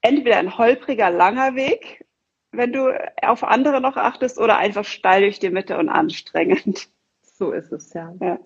entweder 0.00 0.38
ein 0.38 0.56
holpriger, 0.56 1.10
langer 1.10 1.54
Weg, 1.54 2.06
wenn 2.50 2.72
du 2.72 2.88
auf 3.20 3.44
andere 3.44 3.82
noch 3.82 3.98
achtest, 3.98 4.38
oder 4.38 4.56
einfach 4.56 4.86
steil 4.86 5.20
durch 5.20 5.38
die 5.38 5.50
Mitte 5.50 5.76
und 5.76 5.90
anstrengend. 5.90 6.88
So 7.22 7.52
ist 7.52 7.72
es, 7.72 7.92
ja. 7.92 8.14
ja. 8.20 8.38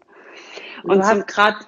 Und 0.82 0.98
du 0.98 1.02
hast 1.02 1.26
gerade 1.28 1.58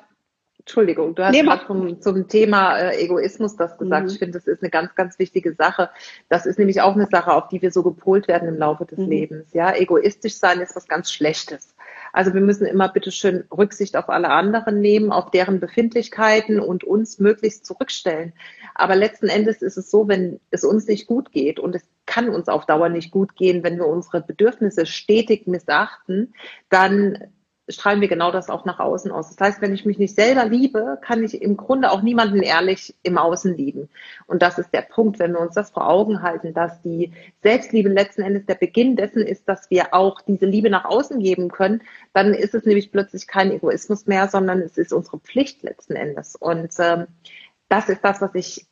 Entschuldigung, 0.58 1.14
du 1.14 1.24
hast 1.24 1.32
nee, 1.32 1.42
gerade 1.42 1.66
zum, 1.66 2.00
zum 2.02 2.28
Thema 2.28 2.76
äh, 2.76 3.02
Egoismus 3.02 3.56
das 3.56 3.78
gesagt. 3.78 4.06
Mhm. 4.06 4.10
Ich 4.10 4.18
finde, 4.18 4.38
das 4.38 4.46
ist 4.46 4.62
eine 4.62 4.70
ganz, 4.70 4.94
ganz 4.94 5.18
wichtige 5.18 5.54
Sache. 5.54 5.90
Das 6.28 6.44
ist 6.44 6.58
nämlich 6.58 6.80
auch 6.80 6.94
eine 6.94 7.06
Sache, 7.06 7.32
auf 7.32 7.48
die 7.48 7.62
wir 7.62 7.70
so 7.70 7.82
gepolt 7.82 8.28
werden 8.28 8.48
im 8.48 8.58
Laufe 8.58 8.84
des 8.84 8.98
mhm. 8.98 9.08
Lebens. 9.08 9.52
Ja, 9.52 9.74
egoistisch 9.74 10.34
sein 10.34 10.60
ist 10.60 10.76
was 10.76 10.86
ganz 10.88 11.12
Schlechtes. 11.12 11.74
Also 12.18 12.34
wir 12.34 12.40
müssen 12.40 12.66
immer 12.66 12.88
bitte 12.88 13.12
schön 13.12 13.44
Rücksicht 13.56 13.96
auf 13.96 14.08
alle 14.08 14.30
anderen 14.30 14.80
nehmen, 14.80 15.12
auf 15.12 15.30
deren 15.30 15.60
Befindlichkeiten 15.60 16.58
und 16.58 16.82
uns 16.82 17.20
möglichst 17.20 17.64
zurückstellen. 17.64 18.32
Aber 18.74 18.96
letzten 18.96 19.28
Endes 19.28 19.62
ist 19.62 19.76
es 19.76 19.88
so, 19.88 20.08
wenn 20.08 20.40
es 20.50 20.64
uns 20.64 20.88
nicht 20.88 21.06
gut 21.06 21.30
geht 21.30 21.60
und 21.60 21.76
es 21.76 21.84
kann 22.06 22.28
uns 22.30 22.48
auf 22.48 22.66
Dauer 22.66 22.88
nicht 22.88 23.12
gut 23.12 23.36
gehen, 23.36 23.62
wenn 23.62 23.76
wir 23.76 23.86
unsere 23.86 24.20
Bedürfnisse 24.20 24.84
stetig 24.84 25.46
missachten, 25.46 26.34
dann 26.70 27.28
strahlen 27.68 28.00
wir 28.00 28.08
genau 28.08 28.30
das 28.30 28.48
auch 28.48 28.64
nach 28.64 28.78
außen 28.78 29.10
aus. 29.10 29.34
Das 29.34 29.46
heißt, 29.46 29.62
wenn 29.62 29.74
ich 29.74 29.84
mich 29.84 29.98
nicht 29.98 30.14
selber 30.14 30.44
liebe, 30.44 30.98
kann 31.02 31.24
ich 31.24 31.40
im 31.40 31.56
Grunde 31.56 31.90
auch 31.90 32.02
niemanden 32.02 32.42
ehrlich 32.42 32.94
im 33.02 33.18
Außen 33.18 33.56
lieben. 33.56 33.88
Und 34.26 34.42
das 34.42 34.58
ist 34.58 34.72
der 34.72 34.82
Punkt, 34.82 35.18
wenn 35.18 35.32
wir 35.32 35.40
uns 35.40 35.54
das 35.54 35.70
vor 35.70 35.88
Augen 35.88 36.22
halten, 36.22 36.54
dass 36.54 36.80
die 36.82 37.12
Selbstliebe 37.42 37.88
letzten 37.88 38.22
Endes 38.22 38.46
der 38.46 38.54
Beginn 38.54 38.96
dessen 38.96 39.22
ist, 39.22 39.48
dass 39.48 39.70
wir 39.70 39.94
auch 39.94 40.20
diese 40.20 40.46
Liebe 40.46 40.70
nach 40.70 40.84
außen 40.84 41.18
geben 41.20 41.50
können, 41.50 41.82
dann 42.12 42.34
ist 42.34 42.54
es 42.54 42.64
nämlich 42.64 42.92
plötzlich 42.92 43.26
kein 43.26 43.50
Egoismus 43.50 44.06
mehr, 44.06 44.28
sondern 44.28 44.60
es 44.60 44.78
ist 44.78 44.92
unsere 44.92 45.18
Pflicht 45.18 45.62
letzten 45.62 45.96
Endes. 45.96 46.36
Und 46.36 46.72
ähm, 46.78 47.06
das 47.68 47.88
ist 47.88 48.02
das, 48.02 48.20
was 48.20 48.34
ich 48.34 48.66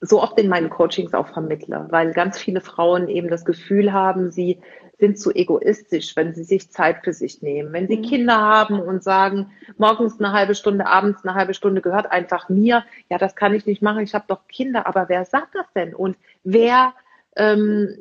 so 0.00 0.22
oft 0.22 0.38
in 0.38 0.48
meinen 0.48 0.70
Coachings 0.70 1.14
auch 1.14 1.28
vermittle, 1.28 1.86
weil 1.90 2.12
ganz 2.12 2.38
viele 2.38 2.60
Frauen 2.60 3.08
eben 3.08 3.28
das 3.28 3.44
Gefühl 3.44 3.92
haben, 3.92 4.30
sie 4.30 4.60
sind 4.98 5.18
zu 5.18 5.30
egoistisch, 5.34 6.16
wenn 6.16 6.34
sie 6.34 6.44
sich 6.44 6.70
Zeit 6.70 7.04
für 7.04 7.12
sich 7.12 7.42
nehmen. 7.42 7.72
Wenn 7.72 7.86
sie 7.86 7.98
mhm. 7.98 8.02
Kinder 8.02 8.40
haben 8.40 8.80
und 8.80 9.02
sagen, 9.02 9.52
morgens 9.76 10.18
eine 10.18 10.32
halbe 10.32 10.54
Stunde, 10.54 10.86
abends 10.86 11.24
eine 11.24 11.34
halbe 11.34 11.54
Stunde 11.54 11.82
gehört 11.82 12.10
einfach 12.10 12.48
mir, 12.48 12.84
ja, 13.10 13.18
das 13.18 13.36
kann 13.36 13.54
ich 13.54 13.66
nicht 13.66 13.82
machen, 13.82 14.02
ich 14.02 14.14
habe 14.14 14.24
doch 14.28 14.46
Kinder, 14.48 14.86
aber 14.86 15.08
wer 15.08 15.24
sagt 15.24 15.54
das 15.54 15.66
denn? 15.74 15.94
Und 15.94 16.16
wer 16.44 16.94
ähm, 17.36 17.94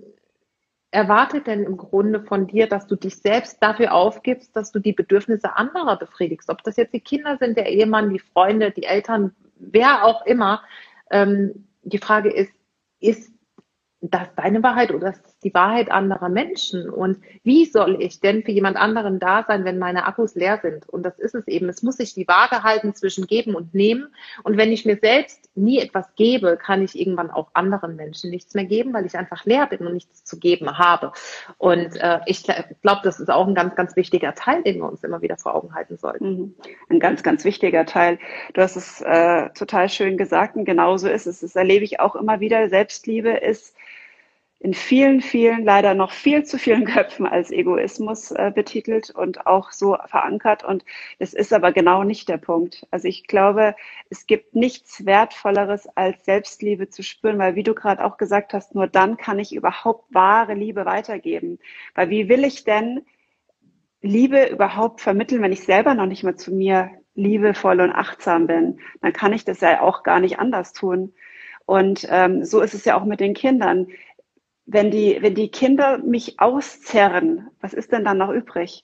erwartet 0.92 1.48
denn 1.48 1.64
im 1.64 1.75
Grunde 1.75 2.22
von 2.22 2.48
dir, 2.48 2.68
dass 2.68 2.88
du 2.88 2.96
dich 2.96 3.18
selbst 3.18 3.62
dafür 3.62 3.94
aufgibst, 3.94 4.56
dass 4.56 4.72
du 4.72 4.80
die 4.80 4.94
Bedürfnisse 4.94 5.58
anderer 5.58 5.98
befriedigst? 5.98 6.50
Ob 6.50 6.64
das 6.64 6.78
jetzt 6.78 6.94
die 6.94 7.02
Kinder 7.02 7.38
sind, 7.38 7.58
der 7.58 7.68
Ehemann, 7.68 8.10
die 8.10 8.20
Freunde, 8.20 8.72
die 8.72 8.84
Eltern, 8.84 9.36
wer 9.58 10.06
auch 10.06 10.25
immer. 10.25 10.62
Ähm, 11.12 11.68
die 11.86 12.00
Frage 12.00 12.30
ist, 12.30 12.51
ist 13.00 13.32
das 14.02 14.28
deine 14.36 14.62
Wahrheit 14.62 14.92
oder 14.92 15.10
ist 15.10 15.24
das 15.24 15.40
die 15.40 15.54
Wahrheit 15.54 15.90
anderer 15.90 16.30
Menschen? 16.30 16.90
Und 16.90 17.20
wie 17.44 17.66
soll 17.66 18.02
ich 18.02 18.20
denn 18.20 18.44
für 18.44 18.52
jemand 18.52 18.78
anderen 18.78 19.20
da 19.20 19.44
sein, 19.48 19.66
wenn 19.66 19.80
meine 19.80 20.06
Akkus 20.06 20.36
leer 20.36 20.60
sind? 20.62 20.88
Und 20.90 21.04
das 21.04 21.18
ist 21.20 21.36
es 21.36 21.48
eben. 21.48 21.70
Es 21.70 21.82
muss 21.82 21.98
sich 21.98 22.14
die 22.14 22.28
Waage 22.28 22.64
halten 22.64 22.94
zwischen 22.94 23.25
geben 23.25 23.56
und 23.56 23.74
nehmen. 23.74 24.14
Und 24.44 24.58
wenn 24.58 24.72
ich 24.72 24.86
mir 24.86 24.98
selbst 25.02 25.50
nie 25.56 25.80
etwas 25.80 26.14
gebe, 26.16 26.58
kann 26.58 26.84
ich 26.84 27.00
irgendwann 27.00 27.32
auch 27.32 27.50
anderen 27.54 27.96
Menschen 27.96 28.30
nichts 28.30 28.54
mehr 28.54 28.66
geben, 28.66 28.94
weil 28.94 29.06
ich 29.06 29.18
einfach 29.18 29.46
leer 29.46 29.66
bin 29.68 29.86
und 29.86 29.94
nichts 29.94 30.24
zu 30.24 30.40
geben 30.40 30.78
habe. 30.78 31.12
Und 31.58 31.96
äh, 31.96 32.20
ich 32.25 32.44
glaube, 32.44 33.02
das 33.04 33.20
ist 33.20 33.30
auch 33.30 33.48
ein 33.48 33.56
ganz, 33.56 33.75
ganz 33.75 33.96
wichtiger 33.96 34.36
Teil, 34.36 34.64
den 34.64 34.78
wir 34.78 34.90
uns 34.90 35.04
immer 35.04 35.22
wieder 35.22 35.38
vor 35.38 35.56
Augen 35.56 35.74
halten 35.74 35.98
sollten. 35.98 36.30
Mhm. 36.30 36.56
Ein 36.90 37.00
ganz, 37.00 37.24
ganz 37.24 37.44
wichtiger 37.46 37.86
Teil. 37.86 38.20
Du 38.54 38.62
hast 38.62 38.75
es 38.75 39.02
äh, 39.02 39.50
total 39.52 39.90
schön 39.90 40.18
gesagt 40.18 40.56
und 40.56 40.66
genauso 40.66 41.08
ist 41.08 41.25
es. 41.25 41.40
Das 41.40 41.56
erlebe 41.56 41.86
ich 41.86 42.00
auch 42.00 42.16
immer 42.16 42.40
wieder. 42.40 42.70
Selbstliebe 42.70 43.30
ist 43.30 43.75
in 44.66 44.74
vielen, 44.74 45.22
vielen, 45.22 45.64
leider 45.64 45.94
noch 45.94 46.12
viel 46.12 46.44
zu 46.44 46.58
vielen 46.58 46.86
Köpfen 46.96 47.28
als 47.28 47.52
Egoismus 47.52 48.32
äh, 48.32 48.52
betitelt 48.54 49.12
und 49.12 49.46
auch 49.46 49.72
so 49.72 49.96
verankert. 50.08 50.64
Und 50.64 50.84
das 51.20 51.36
ist 51.36 51.54
aber 51.54 51.72
genau 51.72 52.04
nicht 52.04 52.28
der 52.30 52.38
Punkt. 52.38 52.88
Also 52.90 53.08
ich 53.08 53.28
glaube, 53.28 53.76
es 54.10 54.26
gibt 54.26 54.56
nichts 54.56 55.06
Wertvolleres 55.06 55.88
als 55.96 56.26
Selbstliebe 56.26 56.90
zu 56.90 57.04
spüren, 57.04 57.38
weil 57.38 57.54
wie 57.54 57.62
du 57.62 57.76
gerade 57.76 58.04
auch 58.04 58.18
gesagt 58.18 58.56
hast, 58.56 58.74
nur 58.74 58.88
dann 58.88 59.18
kann 59.18 59.38
ich 59.38 59.54
überhaupt 59.54 60.12
wahre 60.12 60.56
Liebe 60.56 60.88
weitergeben. 60.88 61.60
Weil 61.94 62.10
wie 62.10 62.28
will 62.28 62.44
ich 62.44 62.64
denn 62.64 63.06
Liebe 64.02 64.48
überhaupt 64.48 65.00
vermitteln, 65.00 65.44
wenn 65.44 65.54
ich 65.54 65.62
selber 65.62 65.94
noch 65.94 66.08
nicht 66.08 66.24
mal 66.24 66.38
zu 66.38 66.52
mir 66.52 66.90
liebevoll 67.14 67.82
und 67.82 67.92
achtsam 67.92 68.48
bin? 68.48 68.80
Dann 69.02 69.14
kann 69.14 69.32
ich 69.32 69.46
das 69.46 69.62
ja 69.62 69.82
auch 69.82 70.02
gar 70.02 70.20
nicht 70.20 70.40
anders 70.40 70.74
tun. 70.74 71.14
Und 71.68 72.08
ähm, 72.10 72.44
so 72.44 72.62
ist 72.62 72.74
es 72.74 72.86
ja 72.86 72.98
auch 72.98 73.06
mit 73.06 73.20
den 73.20 73.36
Kindern 73.36 73.88
wenn 74.66 74.92
die, 74.92 75.18
wenn 75.22 75.36
die 75.36 75.50
Kinder 75.50 76.00
mich 76.00 76.40
auszerren, 76.40 77.50
was 77.62 77.74
ist 77.74 77.92
denn 77.92 78.04
dann 78.04 78.18
noch 78.18 78.32
übrig? 78.32 78.84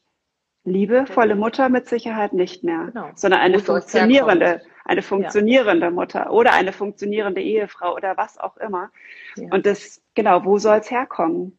Liebevolle 0.63 1.35
Mutter 1.35 1.69
mit 1.69 1.87
Sicherheit 1.87 2.33
nicht 2.33 2.63
mehr, 2.63 2.89
genau. 2.93 3.09
sondern 3.15 3.39
eine 3.39 3.59
funktionierende, 3.59 4.61
eine 4.85 5.01
funktionierende 5.01 5.87
ja. 5.87 5.91
Mutter 5.91 6.31
oder 6.31 6.53
eine 6.53 6.71
funktionierende 6.71 7.41
Ehefrau 7.41 7.95
oder 7.95 8.15
was 8.15 8.37
auch 8.37 8.57
immer. 8.57 8.91
Ja. 9.35 9.49
Und 9.51 9.65
das, 9.65 10.03
genau, 10.13 10.45
wo 10.45 10.59
soll 10.59 10.77
es 10.77 10.91
herkommen? 10.91 11.57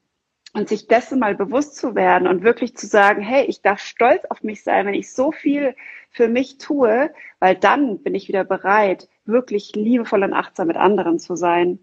Und 0.55 0.69
sich 0.69 0.87
dessen 0.87 1.19
mal 1.19 1.35
bewusst 1.35 1.77
zu 1.77 1.95
werden 1.95 2.29
und 2.29 2.45
wirklich 2.45 2.77
zu 2.77 2.87
sagen, 2.87 3.23
hey, 3.23 3.47
ich 3.47 3.63
darf 3.63 3.81
stolz 3.81 4.25
auf 4.27 4.43
mich 4.43 4.63
sein, 4.63 4.87
wenn 4.87 4.95
ich 4.95 5.11
so 5.11 5.33
viel 5.33 5.75
für 6.11 6.29
mich 6.29 6.59
tue, 6.59 7.11
weil 7.41 7.57
dann 7.57 8.03
bin 8.03 8.15
ich 8.15 8.29
wieder 8.29 8.45
bereit, 8.45 9.09
wirklich 9.25 9.75
liebevoll 9.75 10.23
und 10.23 10.35
achtsam 10.35 10.69
mit 10.69 10.77
anderen 10.77 11.19
zu 11.19 11.37
sein. 11.37 11.79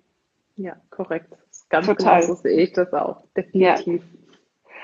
Ja, 0.56 0.76
korrekt 0.92 1.34
Ganz 1.70 1.86
Total. 1.86 2.22
genau 2.22 2.34
so 2.34 2.42
sehe 2.42 2.62
ich 2.62 2.74
das 2.74 2.94
auch, 2.94 3.24
definitiv. 3.38 4.02
Ja. 4.02 4.20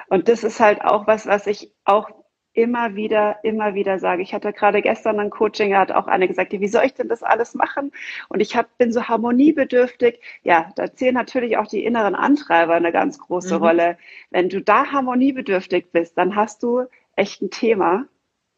Und 0.10 0.30
das 0.30 0.44
ist 0.44 0.60
halt 0.60 0.82
auch 0.82 1.08
was, 1.08 1.26
was 1.26 1.48
ich 1.48 1.74
auch 1.84 2.10
immer 2.54 2.96
wieder, 2.96 3.38
immer 3.44 3.74
wieder 3.74 4.00
sage. 4.00 4.22
Ich 4.22 4.34
hatte 4.34 4.54
gerade 4.54 4.82
gestern 4.82 5.20
ein 5.20 5.30
Coaching, 5.30 5.72
da 5.72 5.80
hat 5.80 5.92
auch 5.92 6.08
eine 6.08 6.28
gesagt, 6.28 6.54
wie 6.54 6.68
soll 6.68 6.86
ich 6.86 6.94
denn 6.94 7.10
das 7.10 7.22
alles 7.22 7.54
machen? 7.54 7.92
Und 8.30 8.40
ich 8.40 8.56
hab, 8.56 8.78
bin 8.78 8.94
so 8.94 9.04
harmoniebedürftig. 9.04 10.22
Ja, 10.44 10.72
da 10.76 10.94
zählen 10.94 11.16
natürlich 11.16 11.58
auch 11.58 11.68
die 11.68 11.84
inneren 11.84 12.16
Antreiber 12.16 12.76
eine 12.76 12.94
ganz 12.94 13.20
große 13.20 13.58
mhm. 13.58 13.64
Rolle. 13.64 13.98
Wenn 14.30 14.48
du 14.48 14.62
da 14.62 14.92
harmoniebedürftig 14.92 15.92
bist, 15.92 16.18
dann 16.18 16.36
hast 16.36 16.64
du 16.64 16.86
echt 17.16 17.42
ein 17.42 17.50
Thema. 17.50 18.06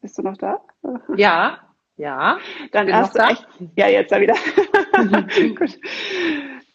Bist 0.00 0.16
du 0.16 0.22
noch 0.22 0.36
da? 0.36 0.60
Ja, 1.16 1.58
ja. 1.96 2.38
Dann 2.70 2.92
hast 2.92 3.16
du 3.16 3.22
echt, 3.22 3.48
ja, 3.74 3.88
jetzt 3.88 4.12
da 4.12 4.20
wieder. 4.20 4.36
Gut 5.56 5.78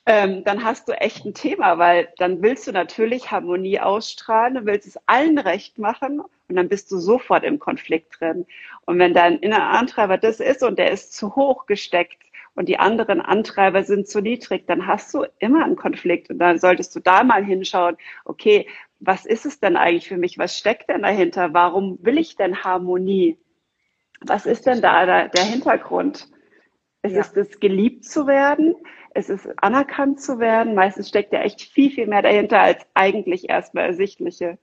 ähm, 0.05 0.43
dann 0.43 0.63
hast 0.63 0.89
du 0.89 0.93
echt 0.93 1.25
ein 1.25 1.33
Thema, 1.33 1.77
weil 1.77 2.09
dann 2.17 2.41
willst 2.41 2.67
du 2.67 2.73
natürlich 2.73 3.31
Harmonie 3.31 3.79
ausstrahlen, 3.79 4.55
du 4.55 4.65
willst 4.65 4.87
es 4.87 4.99
allen 5.05 5.37
recht 5.37 5.79
machen 5.79 6.19
und 6.19 6.55
dann 6.55 6.67
bist 6.67 6.91
du 6.91 6.97
sofort 6.97 7.43
im 7.45 7.57
Konflikt 7.57 8.19
drin. 8.19 8.45
Und 8.85 8.99
wenn 8.99 9.13
dein 9.13 9.39
innerer 9.39 9.69
Antreiber 9.69 10.17
das 10.17 10.41
ist 10.41 10.61
und 10.61 10.77
der 10.77 10.91
ist 10.91 11.13
zu 11.13 11.35
hoch 11.37 11.67
gesteckt 11.67 12.21
und 12.53 12.67
die 12.67 12.79
anderen 12.79 13.21
Antreiber 13.21 13.83
sind 13.83 14.09
zu 14.09 14.19
niedrig, 14.19 14.67
dann 14.67 14.87
hast 14.87 15.13
du 15.13 15.25
immer 15.39 15.63
einen 15.63 15.77
Konflikt 15.77 16.29
und 16.29 16.39
dann 16.39 16.59
solltest 16.59 16.93
du 16.95 16.99
da 16.99 17.23
mal 17.23 17.43
hinschauen, 17.43 17.95
okay, 18.25 18.67
was 18.99 19.25
ist 19.25 19.45
es 19.45 19.61
denn 19.61 19.77
eigentlich 19.77 20.07
für 20.09 20.17
mich? 20.17 20.37
Was 20.37 20.57
steckt 20.57 20.89
denn 20.89 21.03
dahinter? 21.03 21.53
Warum 21.53 21.97
will 22.01 22.17
ich 22.17 22.35
denn 22.35 22.63
Harmonie? 22.63 23.37
Was 24.19 24.45
ist 24.45 24.65
denn 24.65 24.81
da 24.81 25.27
der 25.27 25.43
Hintergrund? 25.43 26.27
Es 27.01 27.13
ja. 27.13 27.21
ist 27.21 27.35
es, 27.35 27.59
geliebt 27.59 28.05
zu 28.05 28.27
werden 28.27 28.75
es 29.15 29.29
ist 29.29 29.47
anerkannt 29.57 30.21
zu 30.21 30.39
werden. 30.39 30.75
Meistens 30.75 31.09
steckt 31.09 31.33
ja 31.33 31.41
echt 31.41 31.61
viel, 31.61 31.91
viel 31.91 32.07
mehr 32.07 32.21
dahinter 32.21 32.59
als 32.59 32.85
eigentlich 32.93 33.49
erstmal 33.49 33.85
ersichtliche. 33.85 34.57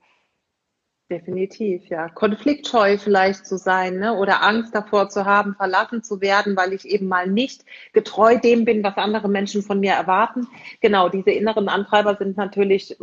Definitiv, 1.09 1.87
ja. 1.89 2.07
Konfliktscheu 2.07 2.97
vielleicht 2.97 3.45
zu 3.45 3.57
sein, 3.57 3.99
ne? 3.99 4.17
Oder 4.17 4.43
Angst 4.43 4.73
davor 4.73 5.09
zu 5.09 5.25
haben, 5.25 5.55
verlassen 5.55 6.03
zu 6.03 6.21
werden, 6.21 6.55
weil 6.55 6.71
ich 6.71 6.85
eben 6.85 7.09
mal 7.09 7.27
nicht 7.27 7.65
getreu 7.91 8.37
dem 8.39 8.63
bin, 8.63 8.81
was 8.81 8.95
andere 8.95 9.27
Menschen 9.27 9.61
von 9.61 9.81
mir 9.81 9.91
erwarten. 9.91 10.47
Genau, 10.79 11.09
diese 11.09 11.31
inneren 11.31 11.67
Antreiber 11.67 12.15
sind 12.15 12.37
natürlich 12.37 12.95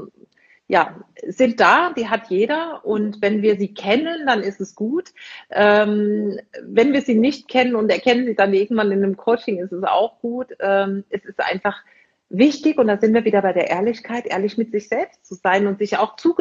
ja, 0.69 1.01
sind 1.27 1.61
da, 1.61 1.93
die 1.95 2.09
hat 2.09 2.29
jeder 2.29 2.85
und 2.85 3.23
wenn 3.23 3.41
wir 3.41 3.57
sie 3.57 3.73
kennen, 3.73 4.27
dann 4.27 4.43
ist 4.43 4.61
es 4.61 4.75
gut. 4.75 5.09
Ähm, 5.51 6.39
wenn 6.63 6.93
wir 6.93 7.01
sie 7.01 7.15
nicht 7.15 7.49
kennen 7.49 7.75
und 7.75 7.91
erkennen 7.91 8.27
sie 8.27 8.35
dann 8.35 8.53
irgendwann 8.53 8.93
in 8.93 9.03
einem 9.03 9.17
Coaching, 9.17 9.59
ist 9.59 9.73
es 9.73 9.83
auch 9.83 10.21
gut. 10.21 10.49
Ähm, 10.61 11.05
es 11.09 11.25
ist 11.25 11.41
einfach 11.41 11.83
wichtig 12.29 12.77
und 12.77 12.89
da 12.89 12.99
sind 12.99 13.15
wir 13.15 13.25
wieder 13.25 13.41
bei 13.41 13.55
der 13.55 13.71
Ehrlichkeit, 13.71 14.27
ehrlich 14.27 14.59
mit 14.59 14.71
sich 14.71 14.89
selbst 14.89 15.25
zu 15.25 15.37
sein 15.37 15.67
und 15.67 15.79
sich 15.79 15.97
auch 15.97 16.17
zu, 16.17 16.35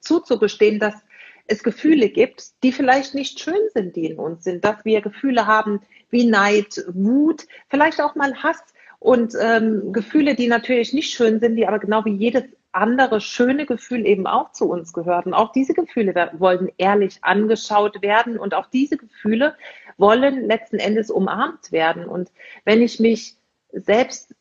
zuzugestehen, 0.00 0.78
dass 0.78 0.94
es 1.46 1.62
Gefühle 1.62 2.08
gibt, 2.08 2.62
die 2.62 2.72
vielleicht 2.72 3.14
nicht 3.14 3.38
schön 3.38 3.68
sind, 3.74 3.96
die 3.96 4.06
in 4.06 4.18
uns 4.18 4.44
sind, 4.44 4.64
dass 4.64 4.82
wir 4.86 5.02
Gefühle 5.02 5.46
haben 5.46 5.82
wie 6.08 6.24
Neid, 6.24 6.82
Wut, 6.88 7.46
vielleicht 7.68 8.00
auch 8.00 8.14
mal 8.14 8.34
Hass 8.42 8.62
und 8.98 9.34
ähm, 9.38 9.92
Gefühle, 9.92 10.36
die 10.36 10.46
natürlich 10.46 10.94
nicht 10.94 11.12
schön 11.12 11.40
sind, 11.40 11.56
die 11.56 11.66
aber 11.66 11.80
genau 11.80 12.04
wie 12.06 12.14
jedes 12.14 12.44
andere 12.72 13.20
schöne 13.20 13.66
Gefühl 13.66 14.06
eben 14.06 14.26
auch 14.26 14.52
zu 14.52 14.68
uns 14.70 14.92
gehört. 14.92 15.26
Und 15.26 15.34
auch 15.34 15.52
diese 15.52 15.74
Gefühle 15.74 16.30
wollen 16.38 16.70
ehrlich 16.78 17.18
angeschaut 17.22 18.02
werden 18.02 18.38
und 18.38 18.54
auch 18.54 18.66
diese 18.66 18.96
Gefühle 18.96 19.54
wollen 19.98 20.46
letzten 20.46 20.78
Endes 20.78 21.10
umarmt 21.10 21.70
werden. 21.70 22.06
Und 22.06 22.30
wenn 22.64 22.82
ich 22.82 22.98
mich 22.98 23.36
selbst 23.72 24.34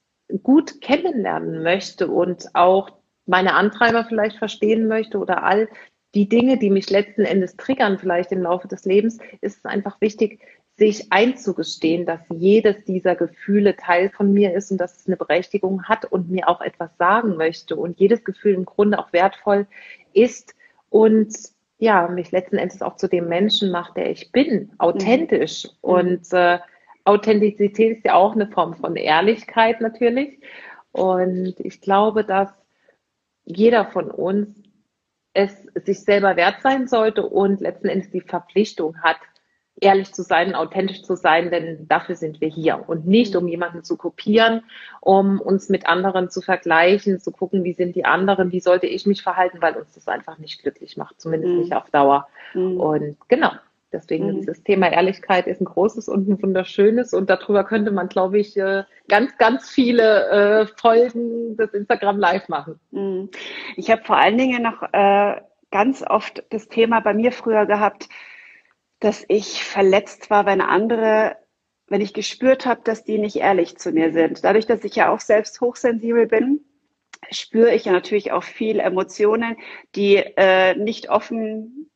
gut 0.43 0.81
kennenlernen 0.81 1.61
möchte 1.61 2.07
und 2.07 2.55
auch 2.55 2.89
meine 3.25 3.53
Antreiber 3.53 4.05
vielleicht 4.05 4.38
verstehen 4.38 4.88
möchte 4.88 5.17
oder 5.17 5.43
all 5.43 5.69
die 6.15 6.27
Dinge, 6.27 6.57
die 6.57 6.69
mich 6.69 6.89
letzten 6.89 7.23
Endes 7.23 7.55
triggern, 7.55 7.97
vielleicht 7.97 8.31
im 8.31 8.41
Laufe 8.41 8.67
des 8.67 8.85
Lebens, 8.85 9.19
ist 9.39 9.59
es 9.59 9.65
einfach 9.65 10.01
wichtig, 10.01 10.41
sich 10.77 11.11
einzugestehen, 11.11 12.05
dass 12.05 12.21
jedes 12.29 12.83
dieser 12.85 13.15
Gefühle 13.15 13.75
Teil 13.75 14.09
von 14.09 14.33
mir 14.33 14.53
ist 14.53 14.71
und 14.71 14.77
dass 14.77 14.97
es 14.97 15.07
eine 15.07 15.17
Berechtigung 15.17 15.83
hat 15.83 16.05
und 16.05 16.29
mir 16.29 16.47
auch 16.47 16.61
etwas 16.61 16.89
sagen 16.97 17.35
möchte 17.37 17.75
und 17.75 17.99
jedes 17.99 18.23
Gefühl 18.23 18.53
im 18.53 18.65
Grunde 18.65 18.97
auch 18.97 19.13
wertvoll 19.13 19.67
ist 20.13 20.55
und 20.89 21.33
ja, 21.81 22.07
mich 22.07 22.31
letzten 22.31 22.57
Endes 22.57 22.83
auch 22.83 22.95
zu 22.95 23.07
dem 23.07 23.27
Menschen 23.27 23.71
macht, 23.71 23.97
der 23.97 24.11
ich 24.11 24.31
bin, 24.31 24.71
authentisch. 24.77 25.65
Mhm. 25.65 25.71
Und 25.81 26.33
äh, 26.33 26.59
Authentizität 27.05 27.98
ist 27.98 28.05
ja 28.05 28.13
auch 28.13 28.33
eine 28.33 28.48
Form 28.48 28.75
von 28.75 28.96
Ehrlichkeit 28.96 29.81
natürlich. 29.81 30.39
Und 30.91 31.55
ich 31.59 31.81
glaube, 31.81 32.24
dass 32.24 32.50
jeder 33.46 33.85
von 33.85 34.11
uns 34.11 34.61
es 35.33 35.63
sich 35.74 36.01
selber 36.01 36.35
wert 36.35 36.61
sein 36.61 36.87
sollte 36.87 37.25
und 37.25 37.61
letzten 37.61 37.87
Endes 37.87 38.11
die 38.11 38.22
Verpflichtung 38.22 39.01
hat, 39.01 39.17
ehrlich 39.81 40.13
zu 40.13 40.22
sein, 40.22 40.55
authentisch 40.55 41.01
zu 41.01 41.15
sein, 41.15 41.50
denn 41.50 41.87
dafür 41.87 42.15
sind 42.15 42.39
wir 42.39 42.48
hier 42.48 42.83
und 42.87 43.07
nicht, 43.07 43.35
um 43.35 43.48
jemanden 43.48 43.83
zu 43.83 43.98
kopieren, 43.98 44.63
um 45.01 45.41
uns 45.41 45.70
mit 45.70 45.87
anderen 45.87 46.29
zu 46.29 46.41
vergleichen, 46.41 47.20
zu 47.20 47.31
gucken, 47.31 47.63
wie 47.63 47.74
sind 47.74 47.96
die 47.96 48.05
anderen, 48.05 48.51
wie 48.51 48.59
sollte 48.59 48.85
ich 48.85 49.07
mich 49.07 49.24
verhalten, 49.24 49.57
weil 49.59 49.75
uns 49.75 49.94
das 49.94 50.07
einfach 50.07 50.37
nicht 50.37 50.61
glücklich 50.61 50.98
macht, 50.98 51.20
zumindest 51.20 51.53
mhm. 51.53 51.59
nicht 51.61 51.74
auf 51.74 51.89
Dauer. 51.89 52.27
Mhm. 52.53 52.79
Und 52.79 53.17
genau, 53.27 53.51
deswegen 53.91 54.27
mhm. 54.27 54.39
dieses 54.41 54.63
Thema 54.63 54.91
Ehrlichkeit 54.91 55.48
ist 55.48 55.61
ein 55.61 55.65
großes 55.65 56.07
und 56.07 56.29
ein 56.29 56.41
wunderschönes 56.41 57.13
und 57.13 57.31
darüber 57.31 57.63
könnte 57.63 57.89
man, 57.89 58.07
glaube 58.07 58.37
ich, 58.37 58.55
äh, 58.57 58.83
ganz, 59.09 59.35
ganz 59.39 59.67
viele 59.67 60.29
äh, 60.29 60.67
Folgen 60.77 61.57
des 61.57 61.74
Instagram 61.74 62.20
Live 62.20 62.48
machen. 62.50 62.79
Mhm. 62.91 63.29
Ich 63.77 63.89
habe 63.89 64.03
vor 64.03 64.17
allen 64.17 64.37
Dingen 64.37 64.61
noch 64.61 64.83
äh, 64.94 65.41
ganz 65.72 66.03
oft 66.07 66.44
das 66.51 66.67
Thema 66.67 67.00
bei 67.00 67.15
mir 67.15 67.31
früher 67.31 67.65
gehabt, 67.65 68.09
dass 69.01 69.25
ich 69.27 69.64
verletzt 69.64 70.29
war, 70.29 70.46
wenn 70.46 70.61
andere, 70.61 71.35
wenn 71.87 72.01
ich 72.01 72.14
gespürt 72.14 72.66
habe, 72.66 72.81
dass 72.83 73.03
die 73.03 73.18
nicht 73.18 73.35
ehrlich 73.35 73.77
zu 73.77 73.92
mir 73.92 74.14
sind. 74.14 74.46
Dadurch, 74.46 74.68
dass 74.68 74.83
ich 74.85 74.96
ja 74.96 75.09
auch 75.09 75.20
selbst 75.20 75.59
hochsensibel 75.59 76.27
bin, 76.27 76.64
spüre 77.31 77.74
ich 77.74 77.85
ja 77.85 77.92
natürlich 77.92 78.31
auch 78.31 78.44
viel 78.44 78.79
Emotionen, 78.79 79.57
die 79.96 80.16
äh, 80.16 80.75
nicht 80.75 81.09
offen 81.09 81.90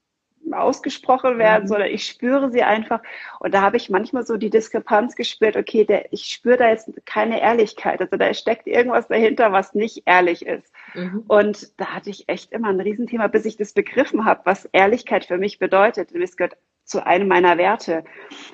ausgesprochen 0.52 1.38
werden, 1.38 1.63
mhm. 1.63 1.68
sondern 1.68 1.89
ich 1.89 2.08
spüre 2.08 2.52
sie 2.52 2.63
einfach. 2.63 3.02
Und 3.39 3.54
da 3.54 3.62
habe 3.62 3.78
ich 3.78 3.89
manchmal 3.89 4.26
so 4.26 4.38
die 4.38 4.50
Diskrepanz 4.50 5.15
gespürt, 5.15 5.58
okay, 5.58 5.86
der, 5.86 6.12
ich 6.12 6.26
spüre 6.26 6.58
da 6.58 6.70
jetzt 6.70 6.89
keine 7.06 7.41
Ehrlichkeit. 7.41 8.02
Also 8.02 8.18
da 8.18 8.34
steckt 8.34 8.68
irgendwas 8.68 9.08
dahinter, 9.08 9.52
was 9.52 9.74
nicht 9.74 10.04
ehrlich 10.06 10.46
ist. 10.46 10.72
Mhm. 10.94 11.24
Und 11.28 11.80
da 11.80 11.88
hatte 11.88 12.10
ich 12.10 12.30
echt 12.30 12.52
immer 12.52 12.70
ein 12.70 12.80
Riesenthema, 12.80 13.28
bis 13.28 13.46
ich 13.46 13.58
das 13.58 13.74
begriffen 13.74 14.26
habe, 14.26 14.41
was 14.46 14.65
Ehrlichkeit 14.65 15.26
für 15.26 15.38
mich 15.38 15.60
bedeutet. 15.60 16.12
Es 16.13 16.38
gehört 16.38 16.58
zu 16.86 17.06
einem 17.06 17.28
meiner 17.28 17.58
Werte. 17.58 18.04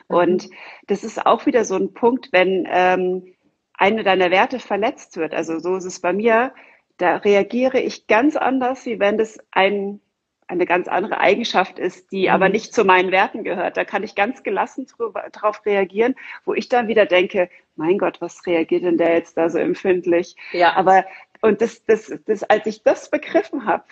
Mhm. 0.10 0.16
Und 0.16 0.50
das 0.88 1.04
ist 1.04 1.26
auch 1.26 1.46
wieder 1.46 1.66
so 1.66 1.76
ein 1.76 1.94
Punkt, 1.94 2.30
wenn 2.32 2.68
ähm, 2.70 3.36
eine 3.74 4.04
deiner 4.04 4.32
Werte 4.32 4.60
verletzt 4.60 5.18
wird. 5.18 5.34
Also 5.34 5.60
so 5.60 5.76
ist 5.76 5.86
es 5.86 6.00
bei 6.00 6.14
mir. 6.14 6.54
Da 6.98 7.18
reagiere 7.18 7.80
ich 7.80 8.08
ganz 8.08 8.36
anders, 8.36 8.86
wie 8.86 9.00
wenn 9.00 9.18
das 9.18 9.40
ein 9.52 10.02
eine 10.52 10.66
ganz 10.66 10.88
andere 10.90 11.20
Eigenschaft 11.20 11.80
ist, 11.80 12.12
die 12.12 12.24
mhm. 12.24 12.34
aber 12.34 12.50
nicht 12.50 12.74
zu 12.74 12.84
meinen 12.84 13.12
Werten 13.12 13.44
gehört. 13.44 13.78
Da 13.78 13.86
kann 13.86 14.04
ich 14.04 14.16
ganz 14.16 14.44
gelassen 14.44 14.86
drauf 15.32 15.66
reagieren, 15.66 16.16
wo 16.44 16.54
ich 16.54 16.68
dann 16.68 16.90
wieder 16.90 17.06
denke, 17.06 17.50
mein 17.76 17.98
Gott, 17.98 18.20
was 18.20 18.46
reagiert 18.46 18.84
denn 18.84 18.98
der 18.98 19.14
jetzt 19.14 19.38
da 19.38 19.50
so 19.50 19.58
empfindlich? 19.58 20.36
Ja. 20.52 20.74
Aber 20.74 21.06
und 21.42 21.62
das, 21.62 21.84
das, 21.86 22.14
das, 22.26 22.44
als 22.44 22.68
ich 22.68 22.84
das 22.84 23.10
begriffen 23.10 23.66
habe, 23.66 23.86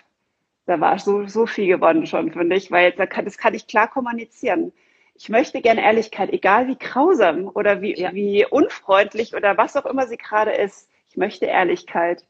da 0.70 0.80
war 0.80 1.00
so, 1.00 1.26
so 1.26 1.48
viel 1.48 1.66
gewonnen 1.66 2.06
schon, 2.06 2.32
finde 2.32 2.56
ich, 2.56 2.70
weil 2.70 2.92
da 2.92 3.08
kann, 3.08 3.26
das 3.26 3.40
kann 3.40 3.56
ich 3.56 3.66
klar 3.66 3.90
kommunizieren. 3.90 4.72
Ich 5.16 5.28
möchte 5.28 5.62
gerne 5.62 5.84
Ehrlichkeit, 5.84 6.32
egal 6.32 6.68
wie 6.68 6.78
grausam 6.78 7.48
oder 7.48 7.82
wie, 7.82 8.00
ja. 8.00 8.14
wie 8.14 8.46
unfreundlich 8.46 9.36
oder 9.36 9.58
was 9.58 9.76
auch 9.76 9.88
immer 9.88 10.06
sie 10.06 10.18
gerade 10.18 10.52
ist. 10.52 10.88
Ich 11.10 11.18
möchte 11.18 11.48
Ehrlichkeit. 11.48 12.24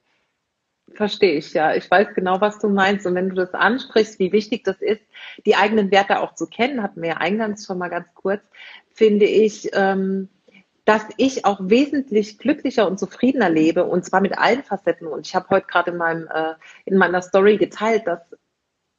Verstehe 0.94 1.34
ich, 1.34 1.54
ja. 1.54 1.76
Ich 1.76 1.92
weiß 1.92 2.16
genau, 2.16 2.40
was 2.40 2.60
du 2.60 2.70
meinst. 2.70 3.06
Und 3.06 3.14
wenn 3.16 3.28
du 3.28 3.36
das 3.36 3.54
ansprichst, 3.54 4.20
wie 4.20 4.32
wichtig 4.32 4.64
das 4.64 4.82
ist, 4.82 5.02
die 5.46 5.58
eigenen 5.58 5.92
Werte 5.92 6.22
auch 6.22 6.34
zu 6.34 6.48
kennen, 6.48 6.82
hatten 6.82 7.02
wir 7.02 7.10
ja 7.10 7.18
eingangs 7.18 7.66
schon 7.66 7.78
mal 7.78 7.90
ganz 7.90 8.08
kurz, 8.16 8.42
finde 8.94 9.26
ich, 9.26 9.70
ähm, 9.74 10.30
dass 10.90 11.04
ich 11.18 11.46
auch 11.46 11.60
wesentlich 11.62 12.40
glücklicher 12.40 12.88
und 12.88 12.98
zufriedener 13.00 13.52
lebe 13.52 13.86
und 13.86 14.04
zwar 14.04 14.22
mit 14.22 14.40
allen 14.40 14.64
Facetten. 14.64 15.06
Und 15.06 15.28
ich 15.28 15.36
habe 15.36 15.48
heute 15.52 15.68
gerade 15.68 15.92
in 15.92 16.02
äh, 16.02 16.56
in 16.86 16.98
meiner 16.98 17.22
Story 17.22 17.58
geteilt, 17.58 18.08
dass 18.08 18.22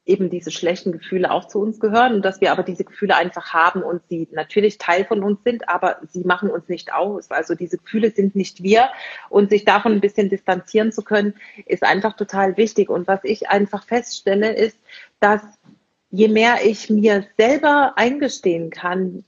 eben 0.05 0.29
diese 0.29 0.51
schlechten 0.51 0.93
Gefühle 0.93 1.29
auch 1.29 1.49
zu 1.49 1.59
uns 1.59 1.81
gehören 1.81 2.13
und 2.13 2.21
dass 2.23 2.39
wir 2.39 2.53
aber 2.53 2.63
diese 2.63 2.85
Gefühle 2.85 3.17
einfach 3.17 3.51
haben 3.51 3.83
und 3.83 4.03
sie 4.07 4.29
natürlich 4.31 4.77
Teil 4.77 5.03
von 5.03 5.21
uns 5.21 5.43
sind, 5.43 5.67
aber 5.67 5.97
sie 6.07 6.21
machen 6.21 6.49
uns 6.49 6.69
nicht 6.69 6.93
aus. 6.93 7.29
Also 7.29 7.55
diese 7.55 7.77
Gefühle 7.77 8.11
sind 8.11 8.37
nicht 8.37 8.63
wir 8.63 8.87
und 9.27 9.49
sich 9.49 9.65
davon 9.65 9.91
ein 9.91 9.99
bisschen 9.99 10.29
distanzieren 10.29 10.93
zu 10.93 11.01
können, 11.01 11.33
ist 11.65 11.83
einfach 11.83 12.13
total 12.13 12.55
wichtig. 12.55 12.89
Und 12.89 13.05
was 13.07 13.19
ich 13.23 13.49
einfach 13.49 13.83
feststelle, 13.83 14.53
ist, 14.53 14.77
dass 15.19 15.41
je 16.09 16.29
mehr 16.29 16.59
ich 16.63 16.89
mir 16.89 17.25
selber 17.37 17.95
eingestehen 17.97 18.69
kann, 18.69 19.25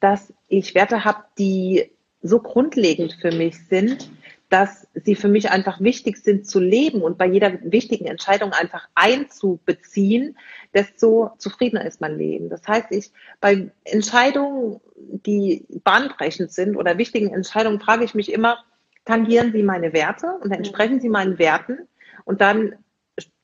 dass 0.00 0.34
ich 0.48 0.74
Werte 0.74 1.06
habe, 1.06 1.24
die 1.38 1.93
so 2.24 2.40
grundlegend 2.40 3.16
für 3.20 3.30
mich 3.30 3.56
sind, 3.68 4.10
dass 4.48 4.86
sie 4.94 5.14
für 5.14 5.28
mich 5.28 5.50
einfach 5.50 5.80
wichtig 5.80 6.16
sind 6.16 6.46
zu 6.46 6.58
leben 6.58 7.02
und 7.02 7.18
bei 7.18 7.26
jeder 7.26 7.58
wichtigen 7.62 8.06
Entscheidung 8.06 8.52
einfach 8.52 8.88
einzubeziehen, 8.94 10.36
desto 10.72 11.30
zufriedener 11.38 11.84
ist 11.84 12.00
mein 12.00 12.16
Leben. 12.16 12.48
Das 12.48 12.66
heißt, 12.66 12.86
ich 12.90 13.10
bei 13.40 13.70
Entscheidungen, 13.84 14.80
die 14.96 15.66
bahnbrechend 15.84 16.50
sind 16.52 16.76
oder 16.76 16.98
wichtigen 16.98 17.32
Entscheidungen, 17.32 17.80
frage 17.80 18.04
ich 18.04 18.14
mich 18.14 18.32
immer, 18.32 18.58
tangieren 19.04 19.52
sie 19.52 19.62
meine 19.62 19.92
Werte 19.92 20.38
und 20.40 20.50
entsprechen 20.50 21.00
sie 21.00 21.10
meinen 21.10 21.38
Werten? 21.38 21.88
Und 22.24 22.40
dann 22.40 22.74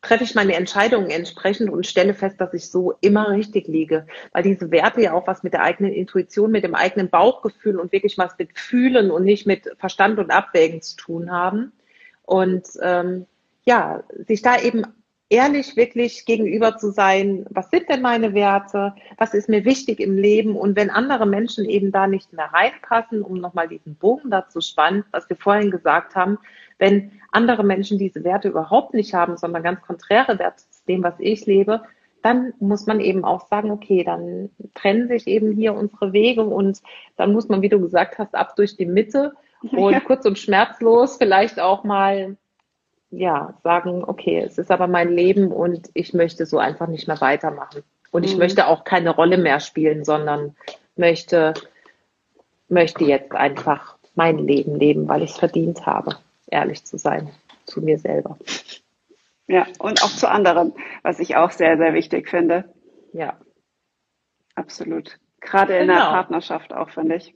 treffe 0.03 0.25
ich 0.25 0.35
meine 0.35 0.55
Entscheidungen 0.55 1.11
entsprechend 1.11 1.71
und 1.71 1.87
stelle 1.87 2.15
fest, 2.15 2.41
dass 2.41 2.55
ich 2.55 2.71
so 2.71 2.95
immer 3.01 3.31
richtig 3.31 3.69
liege. 3.69 4.07
Weil 4.33 4.43
diese 4.43 4.71
Werte 4.71 5.03
ja 5.03 5.13
auch 5.13 5.27
was 5.27 5.43
mit 5.43 5.53
der 5.53 5.63
eigenen 5.63 5.93
Intuition, 5.93 6.51
mit 6.51 6.65
dem 6.65 6.75
eigenen 6.75 7.11
Bauchgefühl 7.11 7.79
und 7.79 7.93
wirklich 7.93 8.17
was 8.17 8.39
mit 8.39 8.59
Fühlen 8.59 9.11
und 9.11 9.25
nicht 9.25 9.47
mit 9.47 9.71
Verstand 9.79 10.19
und 10.19 10.31
Abwägen 10.31 10.81
zu 10.81 10.97
tun 10.97 11.31
haben. 11.31 11.73
Und 12.23 12.67
ähm, 12.81 13.27
ja, 13.65 14.03
sich 14.27 14.41
da 14.41 14.59
eben 14.59 14.85
ehrlich 15.31 15.77
wirklich 15.77 16.27
gegenüber 16.27 16.77
zu 16.77 16.91
sein, 16.91 17.47
was 17.51 17.71
sind 17.71 17.89
denn 17.89 18.03
meine 18.03 18.35
Werte, 18.35 18.95
was 19.17 19.33
ist 19.33 19.49
mir 19.49 19.65
wichtig 19.65 20.01
im 20.01 20.19
Leben 20.19 20.57
und 20.57 20.77
wenn 20.77 20.91
andere 20.91 21.25
Menschen 21.25 21.65
eben 21.65 21.93
da 21.93 22.09
nicht 22.09 22.33
mehr 22.33 22.51
reinpassen, 22.53 23.23
um 23.23 23.41
nochmal 23.41 23.69
diesen 23.69 23.95
Bogen 23.95 24.31
dazu 24.31 24.61
spannen, 24.61 25.05
was 25.13 25.29
wir 25.29 25.37
vorhin 25.37 25.71
gesagt 25.71 26.17
haben, 26.17 26.39
wenn 26.81 27.13
andere 27.31 27.63
Menschen 27.63 27.99
diese 27.99 28.25
Werte 28.25 28.49
überhaupt 28.49 28.95
nicht 28.95 29.15
haben, 29.15 29.37
sondern 29.37 29.63
ganz 29.63 29.81
konträre 29.83 30.39
Werte 30.39 30.65
zu 30.71 30.85
dem, 30.89 31.05
was 31.05 31.15
ich 31.19 31.47
lebe, 31.47 31.83
dann 32.23 32.53
muss 32.59 32.87
man 32.87 33.01
eben 33.01 33.25
auch 33.25 33.47
sagen, 33.47 33.71
okay, 33.71 34.03
dann 34.05 34.51
trennen 34.75 35.09
sich 35.09 35.27
eben 35.27 35.53
hier 35.53 35.75
unsere 35.75 36.13
Wege 36.13 36.43
und 36.43 36.81
dann 37.17 37.33
muss 37.33 37.49
man, 37.49 37.63
wie 37.63 37.69
du 37.69 37.81
gesagt 37.81 38.19
hast, 38.19 38.35
ab 38.35 38.57
durch 38.57 38.77
die 38.77 38.87
Mitte 38.87 39.33
und 39.73 39.93
ja. 39.93 40.01
kurz 40.01 40.27
und 40.27 40.39
schmerzlos 40.39 41.17
vielleicht 41.17 41.61
auch 41.61 41.85
mal 41.85 42.37
ja, 43.11 43.55
sagen, 43.65 44.05
okay, 44.07 44.43
es 44.47 44.59
ist 44.59 44.71
aber 44.71 44.87
mein 44.87 45.11
Leben 45.13 45.51
und 45.51 45.91
ich 45.95 46.15
möchte 46.15 46.47
so 46.47 46.59
einfach 46.59 46.87
nicht 46.87 47.09
mehr 47.09 47.21
weitermachen. 47.21 47.83
Und 48.13 48.25
ich 48.25 48.35
mhm. 48.35 48.41
möchte 48.41 48.67
auch 48.67 48.85
keine 48.85 49.11
Rolle 49.11 49.37
mehr 49.37 49.61
spielen, 49.61 50.05
sondern 50.05 50.57
möchte, 50.97 51.55
möchte 52.69 53.05
jetzt 53.05 53.33
einfach 53.33 53.97
mein 54.15 54.39
Leben 54.39 54.77
leben, 54.77 55.09
weil 55.09 55.23
ich 55.23 55.31
es 55.31 55.39
verdient 55.39 55.87
habe, 55.87 56.17
ehrlich 56.51 56.85
zu 56.85 56.99
sein 56.99 57.31
zu 57.65 57.81
mir 57.81 57.99
selber. 57.99 58.39
Ja, 59.47 59.67
und 59.79 60.03
auch 60.03 60.11
zu 60.11 60.29
anderen, 60.29 60.75
was 61.03 61.21
ich 61.21 61.37
auch 61.37 61.51
sehr, 61.51 61.77
sehr 61.77 61.95
wichtig 61.95 62.29
finde. 62.29 62.73
Ja. 63.13 63.39
Absolut. 64.55 65.19
Gerade 65.41 65.77
in 65.77 65.87
genau. 65.87 65.95
der 65.95 66.11
Partnerschaft 66.11 66.73
auch, 66.73 66.91
finde 66.91 67.17
ich 67.17 67.35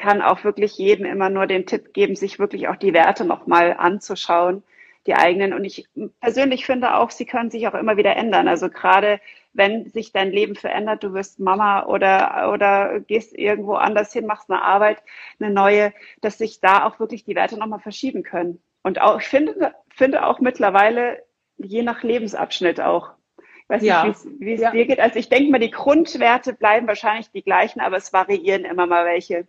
kann 0.00 0.22
auch 0.22 0.42
wirklich 0.44 0.78
jedem 0.78 1.04
immer 1.04 1.30
nur 1.30 1.46
den 1.46 1.66
Tipp 1.66 1.92
geben, 1.92 2.16
sich 2.16 2.38
wirklich 2.38 2.68
auch 2.68 2.76
die 2.76 2.94
Werte 2.94 3.24
nochmal 3.24 3.76
anzuschauen, 3.78 4.64
die 5.06 5.14
eigenen. 5.14 5.52
Und 5.52 5.64
ich 5.64 5.88
persönlich 6.20 6.66
finde 6.66 6.94
auch, 6.94 7.10
sie 7.10 7.26
können 7.26 7.50
sich 7.50 7.66
auch 7.66 7.74
immer 7.74 7.96
wieder 7.96 8.16
ändern. 8.16 8.48
Also 8.48 8.68
gerade 8.68 9.20
wenn 9.52 9.88
sich 9.88 10.12
dein 10.12 10.30
Leben 10.30 10.54
verändert, 10.54 11.02
du 11.02 11.12
wirst 11.12 11.40
Mama 11.40 11.86
oder, 11.86 12.50
oder 12.52 13.00
gehst 13.00 13.36
irgendwo 13.36 13.74
anders 13.74 14.12
hin, 14.12 14.26
machst 14.26 14.50
eine 14.50 14.62
Arbeit, 14.62 15.02
eine 15.40 15.50
neue, 15.50 15.92
dass 16.20 16.38
sich 16.38 16.60
da 16.60 16.86
auch 16.86 17.00
wirklich 17.00 17.24
die 17.24 17.34
Werte 17.34 17.58
nochmal 17.58 17.80
verschieben 17.80 18.22
können. 18.22 18.62
Und 18.82 19.00
auch, 19.00 19.20
ich 19.20 19.26
finde, 19.26 19.74
finde 19.94 20.26
auch 20.26 20.40
mittlerweile, 20.40 21.22
je 21.56 21.82
nach 21.82 22.02
Lebensabschnitt 22.02 22.80
auch. 22.80 23.10
Ich 23.38 23.68
weiß 23.68 23.82
ja. 23.82 24.06
nicht, 24.06 24.20
wie 24.38 24.54
es 24.54 24.60
ja. 24.60 24.70
dir 24.70 24.86
geht. 24.86 25.00
Also 25.00 25.18
ich 25.18 25.28
denke 25.28 25.50
mal, 25.50 25.58
die 25.58 25.70
Grundwerte 25.70 26.52
bleiben 26.52 26.86
wahrscheinlich 26.86 27.30
die 27.30 27.42
gleichen, 27.42 27.80
aber 27.80 27.96
es 27.96 28.12
variieren 28.12 28.64
immer 28.64 28.86
mal 28.86 29.04
welche. 29.04 29.46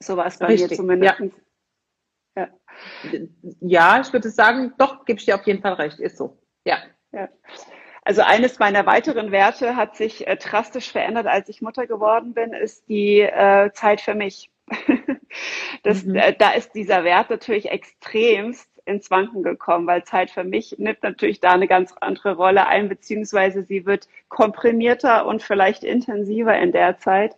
So 0.00 0.16
war 0.16 0.26
es 0.26 0.38
bei 0.38 0.46
Richtig, 0.46 0.70
mir 0.70 0.76
zumindest. 0.76 1.18
Ja. 1.18 1.26
Ja. 2.38 2.48
ja, 3.60 4.00
ich 4.00 4.12
würde 4.12 4.30
sagen, 4.30 4.72
doch, 4.78 5.04
gebe 5.04 5.18
ich 5.18 5.26
dir 5.26 5.34
auf 5.34 5.46
jeden 5.46 5.62
Fall 5.62 5.74
recht, 5.74 5.98
ist 5.98 6.16
so. 6.16 6.38
Ja. 6.64 6.78
ja. 7.12 7.28
Also 8.04 8.22
eines 8.22 8.58
meiner 8.58 8.86
weiteren 8.86 9.32
Werte 9.32 9.76
hat 9.76 9.96
sich 9.96 10.26
äh, 10.26 10.36
drastisch 10.36 10.90
verändert, 10.90 11.26
als 11.26 11.48
ich 11.48 11.60
Mutter 11.60 11.86
geworden 11.86 12.34
bin, 12.34 12.52
ist 12.52 12.88
die 12.88 13.20
äh, 13.20 13.70
Zeit 13.72 14.00
für 14.00 14.14
mich. 14.14 14.50
das, 15.82 16.04
mhm. 16.04 16.16
äh, 16.16 16.34
da 16.38 16.52
ist 16.52 16.74
dieser 16.74 17.04
Wert 17.04 17.30
natürlich 17.30 17.70
extremst 17.70 18.68
ins 18.86 19.10
Wanken 19.10 19.42
gekommen, 19.42 19.86
weil 19.86 20.04
Zeit 20.04 20.30
für 20.30 20.44
mich 20.44 20.76
nimmt 20.78 21.02
natürlich 21.02 21.40
da 21.40 21.50
eine 21.50 21.68
ganz 21.68 21.94
andere 22.00 22.34
Rolle 22.34 22.66
ein, 22.66 22.88
beziehungsweise 22.88 23.62
sie 23.62 23.84
wird 23.84 24.08
komprimierter 24.28 25.26
und 25.26 25.42
vielleicht 25.42 25.84
intensiver 25.84 26.58
in 26.58 26.72
der 26.72 26.98
Zeit. 26.98 27.36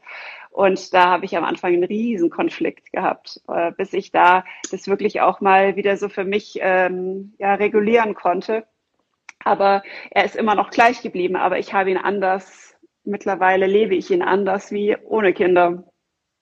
Und 0.50 0.92
da 0.92 1.06
habe 1.06 1.24
ich 1.24 1.36
am 1.36 1.44
Anfang 1.44 1.72
einen 1.72 1.84
riesen 1.84 2.28
Konflikt 2.28 2.92
gehabt, 2.92 3.40
äh, 3.48 3.70
bis 3.72 3.92
ich 3.92 4.10
da 4.10 4.44
das 4.70 4.88
wirklich 4.88 5.20
auch 5.20 5.40
mal 5.40 5.76
wieder 5.76 5.96
so 5.96 6.08
für 6.08 6.24
mich 6.24 6.58
ähm, 6.60 7.34
ja, 7.38 7.54
regulieren 7.54 8.14
konnte. 8.14 8.66
Aber 9.44 9.82
er 10.10 10.24
ist 10.24 10.36
immer 10.36 10.54
noch 10.54 10.70
gleich 10.70 11.02
geblieben, 11.02 11.36
aber 11.36 11.58
ich 11.58 11.72
habe 11.72 11.90
ihn 11.90 11.96
anders, 11.96 12.76
mittlerweile 13.04 13.66
lebe 13.66 13.94
ich 13.94 14.10
ihn 14.10 14.22
anders 14.22 14.72
wie 14.72 14.96
ohne 14.96 15.32
Kinder. 15.32 15.84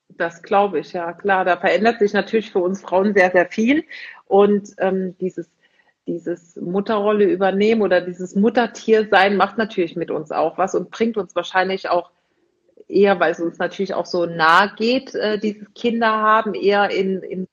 Das 0.08 0.42
glaube 0.42 0.80
ich, 0.80 0.94
ja 0.94 1.12
klar. 1.12 1.44
Da 1.44 1.58
verändert 1.58 1.98
sich 1.98 2.14
natürlich 2.14 2.50
für 2.50 2.60
uns 2.60 2.80
Frauen 2.80 3.14
sehr, 3.14 3.30
sehr 3.30 3.46
viel. 3.46 3.84
Und 4.24 4.74
ähm, 4.78 5.16
dieses 5.20 5.50
dieses 6.08 6.56
Mutterrolle 6.56 7.26
übernehmen 7.26 7.82
oder 7.82 8.00
dieses 8.00 8.34
Muttertier 8.34 9.08
sein 9.10 9.36
macht 9.36 9.58
natürlich 9.58 9.94
mit 9.94 10.10
uns 10.10 10.32
auch 10.32 10.56
was 10.56 10.74
und 10.74 10.90
bringt 10.90 11.18
uns 11.18 11.36
wahrscheinlich 11.36 11.90
auch 11.90 12.10
eher, 12.86 13.18
weil 13.20 13.32
es 13.32 13.40
uns 13.40 13.58
natürlich 13.58 13.94
auch 13.94 14.06
so 14.06 14.26
nahe 14.26 14.72
geht, 14.76 15.14
äh, 15.14 15.38
dieses 15.38 15.72
Kinder 15.74 16.10
haben, 16.10 16.54
eher 16.54 16.90
in, 16.90 17.22
in 17.22 17.48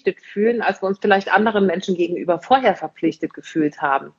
verpflichtet 0.00 0.24
fühlen, 0.24 0.62
als 0.62 0.82
wir 0.82 0.88
uns 0.88 0.98
vielleicht 1.00 1.32
anderen 1.32 1.66
Menschen 1.66 1.94
gegenüber 1.94 2.38
vorher 2.40 2.74
verpflichtet 2.74 3.34
gefühlt 3.34 3.80
haben. 3.80 4.12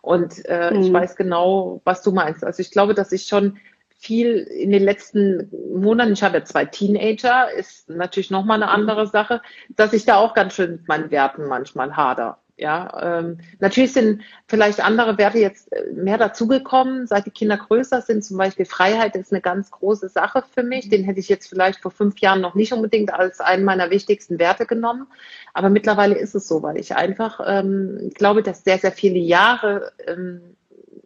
Und 0.00 0.44
äh, 0.46 0.70
mhm. 0.72 0.82
ich 0.82 0.92
weiß 0.92 1.16
genau, 1.16 1.80
was 1.84 2.02
du 2.02 2.12
meinst. 2.12 2.44
Also 2.44 2.60
ich 2.60 2.70
glaube, 2.70 2.94
dass 2.94 3.12
ich 3.12 3.26
schon 3.26 3.58
viel 3.98 4.38
in 4.38 4.70
den 4.70 4.84
letzten 4.84 5.50
Monaten, 5.74 6.12
ich 6.12 6.22
habe 6.22 6.38
ja 6.38 6.44
zwei 6.44 6.64
Teenager, 6.64 7.50
ist 7.52 7.88
natürlich 7.88 8.30
nochmal 8.30 8.62
eine 8.62 8.70
andere 8.70 9.08
Sache, 9.08 9.42
dass 9.70 9.92
ich 9.92 10.04
da 10.04 10.16
auch 10.16 10.34
ganz 10.34 10.54
schön 10.54 10.72
mit 10.72 10.88
meinen 10.88 11.10
Werten 11.10 11.46
manchmal 11.46 11.96
hader. 11.96 12.38
Ja, 12.60 13.20
ähm, 13.20 13.38
natürlich 13.60 13.92
sind 13.92 14.22
vielleicht 14.48 14.84
andere 14.84 15.16
Werte 15.16 15.38
jetzt 15.38 15.72
äh, 15.72 15.92
mehr 15.92 16.18
dazugekommen, 16.18 17.06
seit 17.06 17.24
die 17.26 17.30
Kinder 17.30 17.56
größer 17.56 18.02
sind. 18.02 18.24
Zum 18.24 18.36
Beispiel 18.36 18.66
Freiheit 18.66 19.14
ist 19.14 19.32
eine 19.32 19.40
ganz 19.40 19.70
große 19.70 20.08
Sache 20.08 20.42
für 20.52 20.64
mich. 20.64 20.88
Den 20.88 21.04
hätte 21.04 21.20
ich 21.20 21.28
jetzt 21.28 21.48
vielleicht 21.48 21.80
vor 21.80 21.92
fünf 21.92 22.18
Jahren 22.18 22.40
noch 22.40 22.56
nicht 22.56 22.72
unbedingt 22.72 23.14
als 23.14 23.38
einen 23.38 23.64
meiner 23.64 23.90
wichtigsten 23.90 24.40
Werte 24.40 24.66
genommen. 24.66 25.06
Aber 25.54 25.70
mittlerweile 25.70 26.16
ist 26.16 26.34
es 26.34 26.48
so, 26.48 26.60
weil 26.64 26.78
ich 26.78 26.96
einfach 26.96 27.40
ähm, 27.46 28.10
glaube, 28.14 28.42
dass 28.42 28.64
sehr, 28.64 28.78
sehr 28.78 28.92
viele 28.92 29.20
Jahre 29.20 29.92
ähm, 30.08 30.56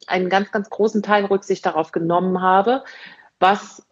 einen 0.06 0.30
ganz, 0.30 0.52
ganz 0.52 0.70
großen 0.70 1.02
Teil 1.02 1.26
Rücksicht 1.26 1.66
darauf 1.66 1.92
genommen 1.92 2.40
habe, 2.40 2.82
was 3.40 3.86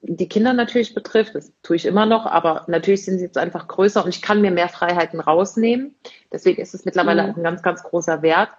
die 0.00 0.28
Kinder 0.28 0.52
natürlich 0.52 0.94
betrifft, 0.94 1.34
das 1.34 1.52
tue 1.62 1.76
ich 1.76 1.86
immer 1.86 2.06
noch, 2.06 2.26
aber 2.26 2.64
natürlich 2.68 3.04
sind 3.04 3.18
sie 3.18 3.24
jetzt 3.24 3.38
einfach 3.38 3.66
größer 3.66 4.04
und 4.04 4.10
ich 4.10 4.22
kann 4.22 4.40
mir 4.40 4.50
mehr 4.50 4.68
Freiheiten 4.68 5.20
rausnehmen. 5.20 5.94
Deswegen 6.32 6.62
ist 6.62 6.74
es 6.74 6.84
mittlerweile 6.84 7.24
mhm. 7.24 7.30
auch 7.30 7.36
ein 7.36 7.42
ganz, 7.42 7.62
ganz 7.62 7.82
großer 7.82 8.22
Wert. 8.22 8.50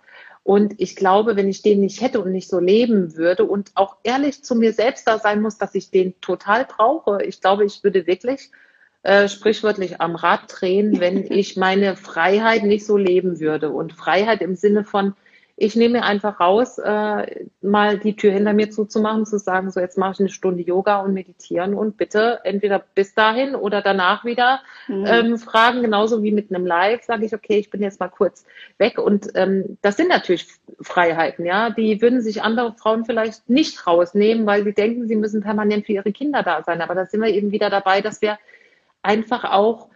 Und 0.43 0.75
ich 0.77 0.95
glaube, 0.95 1.35
wenn 1.35 1.47
ich 1.47 1.61
den 1.61 1.81
nicht 1.81 2.01
hätte 2.01 2.21
und 2.21 2.31
nicht 2.31 2.49
so 2.49 2.59
leben 2.59 3.15
würde 3.15 3.45
und 3.45 3.71
auch 3.75 3.97
ehrlich 4.03 4.43
zu 4.43 4.55
mir 4.55 4.73
selbst 4.73 5.07
da 5.07 5.19
sein 5.19 5.41
muss, 5.41 5.57
dass 5.57 5.75
ich 5.75 5.91
den 5.91 6.19
total 6.21 6.65
brauche, 6.65 7.23
ich 7.23 7.41
glaube, 7.41 7.65
ich 7.65 7.83
würde 7.83 8.07
wirklich 8.07 8.51
äh, 9.03 9.29
sprichwörtlich 9.29 10.01
am 10.01 10.15
Rad 10.15 10.41
drehen, 10.47 10.99
wenn 10.99 11.23
ich 11.31 11.55
meine 11.55 11.95
Freiheit 11.95 12.63
nicht 12.63 12.85
so 12.85 12.97
leben 12.97 13.39
würde. 13.39 13.69
Und 13.69 13.93
Freiheit 13.93 14.41
im 14.41 14.55
Sinne 14.55 14.83
von, 14.83 15.13
ich 15.61 15.75
nehme 15.75 15.99
mir 15.99 16.05
einfach 16.05 16.39
raus, 16.39 16.77
äh, 16.77 17.45
mal 17.61 17.99
die 17.99 18.15
Tür 18.15 18.31
hinter 18.31 18.53
mir 18.53 18.69
zuzumachen, 18.69 19.25
zu 19.25 19.37
sagen, 19.37 19.69
so 19.71 19.81
jetzt 19.81 19.97
mache 19.97 20.13
ich 20.13 20.19
eine 20.21 20.29
Stunde 20.29 20.63
Yoga 20.63 21.01
und 21.01 21.13
meditieren 21.13 21.73
und 21.73 21.97
bitte 21.97 22.39
entweder 22.45 22.81
bis 22.95 23.13
dahin 23.13 23.55
oder 23.55 23.81
danach 23.81 24.23
wieder 24.23 24.61
mhm. 24.87 25.05
ähm, 25.05 25.37
fragen, 25.37 25.81
genauso 25.81 26.23
wie 26.23 26.31
mit 26.31 26.49
einem 26.49 26.65
Live, 26.65 27.03
sage 27.03 27.25
ich, 27.25 27.33
okay, 27.33 27.57
ich 27.57 27.69
bin 27.69 27.81
jetzt 27.81 27.99
mal 27.99 28.07
kurz 28.07 28.45
weg. 28.77 28.99
Und 28.99 29.31
ähm, 29.35 29.77
das 29.81 29.97
sind 29.97 30.07
natürlich 30.07 30.47
Freiheiten, 30.79 31.45
ja. 31.45 31.71
Die 31.71 32.01
würden 32.01 32.21
sich 32.21 32.41
andere 32.41 32.73
Frauen 32.75 33.03
vielleicht 33.03 33.49
nicht 33.49 33.85
rausnehmen, 33.85 34.45
weil 34.45 34.63
sie 34.63 34.73
denken, 34.73 35.09
sie 35.09 35.17
müssen 35.17 35.41
permanent 35.41 35.85
für 35.85 35.91
ihre 35.91 36.13
Kinder 36.13 36.41
da 36.41 36.63
sein. 36.63 36.79
Aber 36.79 36.95
da 36.95 37.05
sind 37.05 37.21
wir 37.21 37.33
eben 37.33 37.51
wieder 37.51 37.69
dabei, 37.69 37.99
dass 37.99 38.21
wir 38.21 38.39
einfach 39.01 39.43
auch 39.43 39.89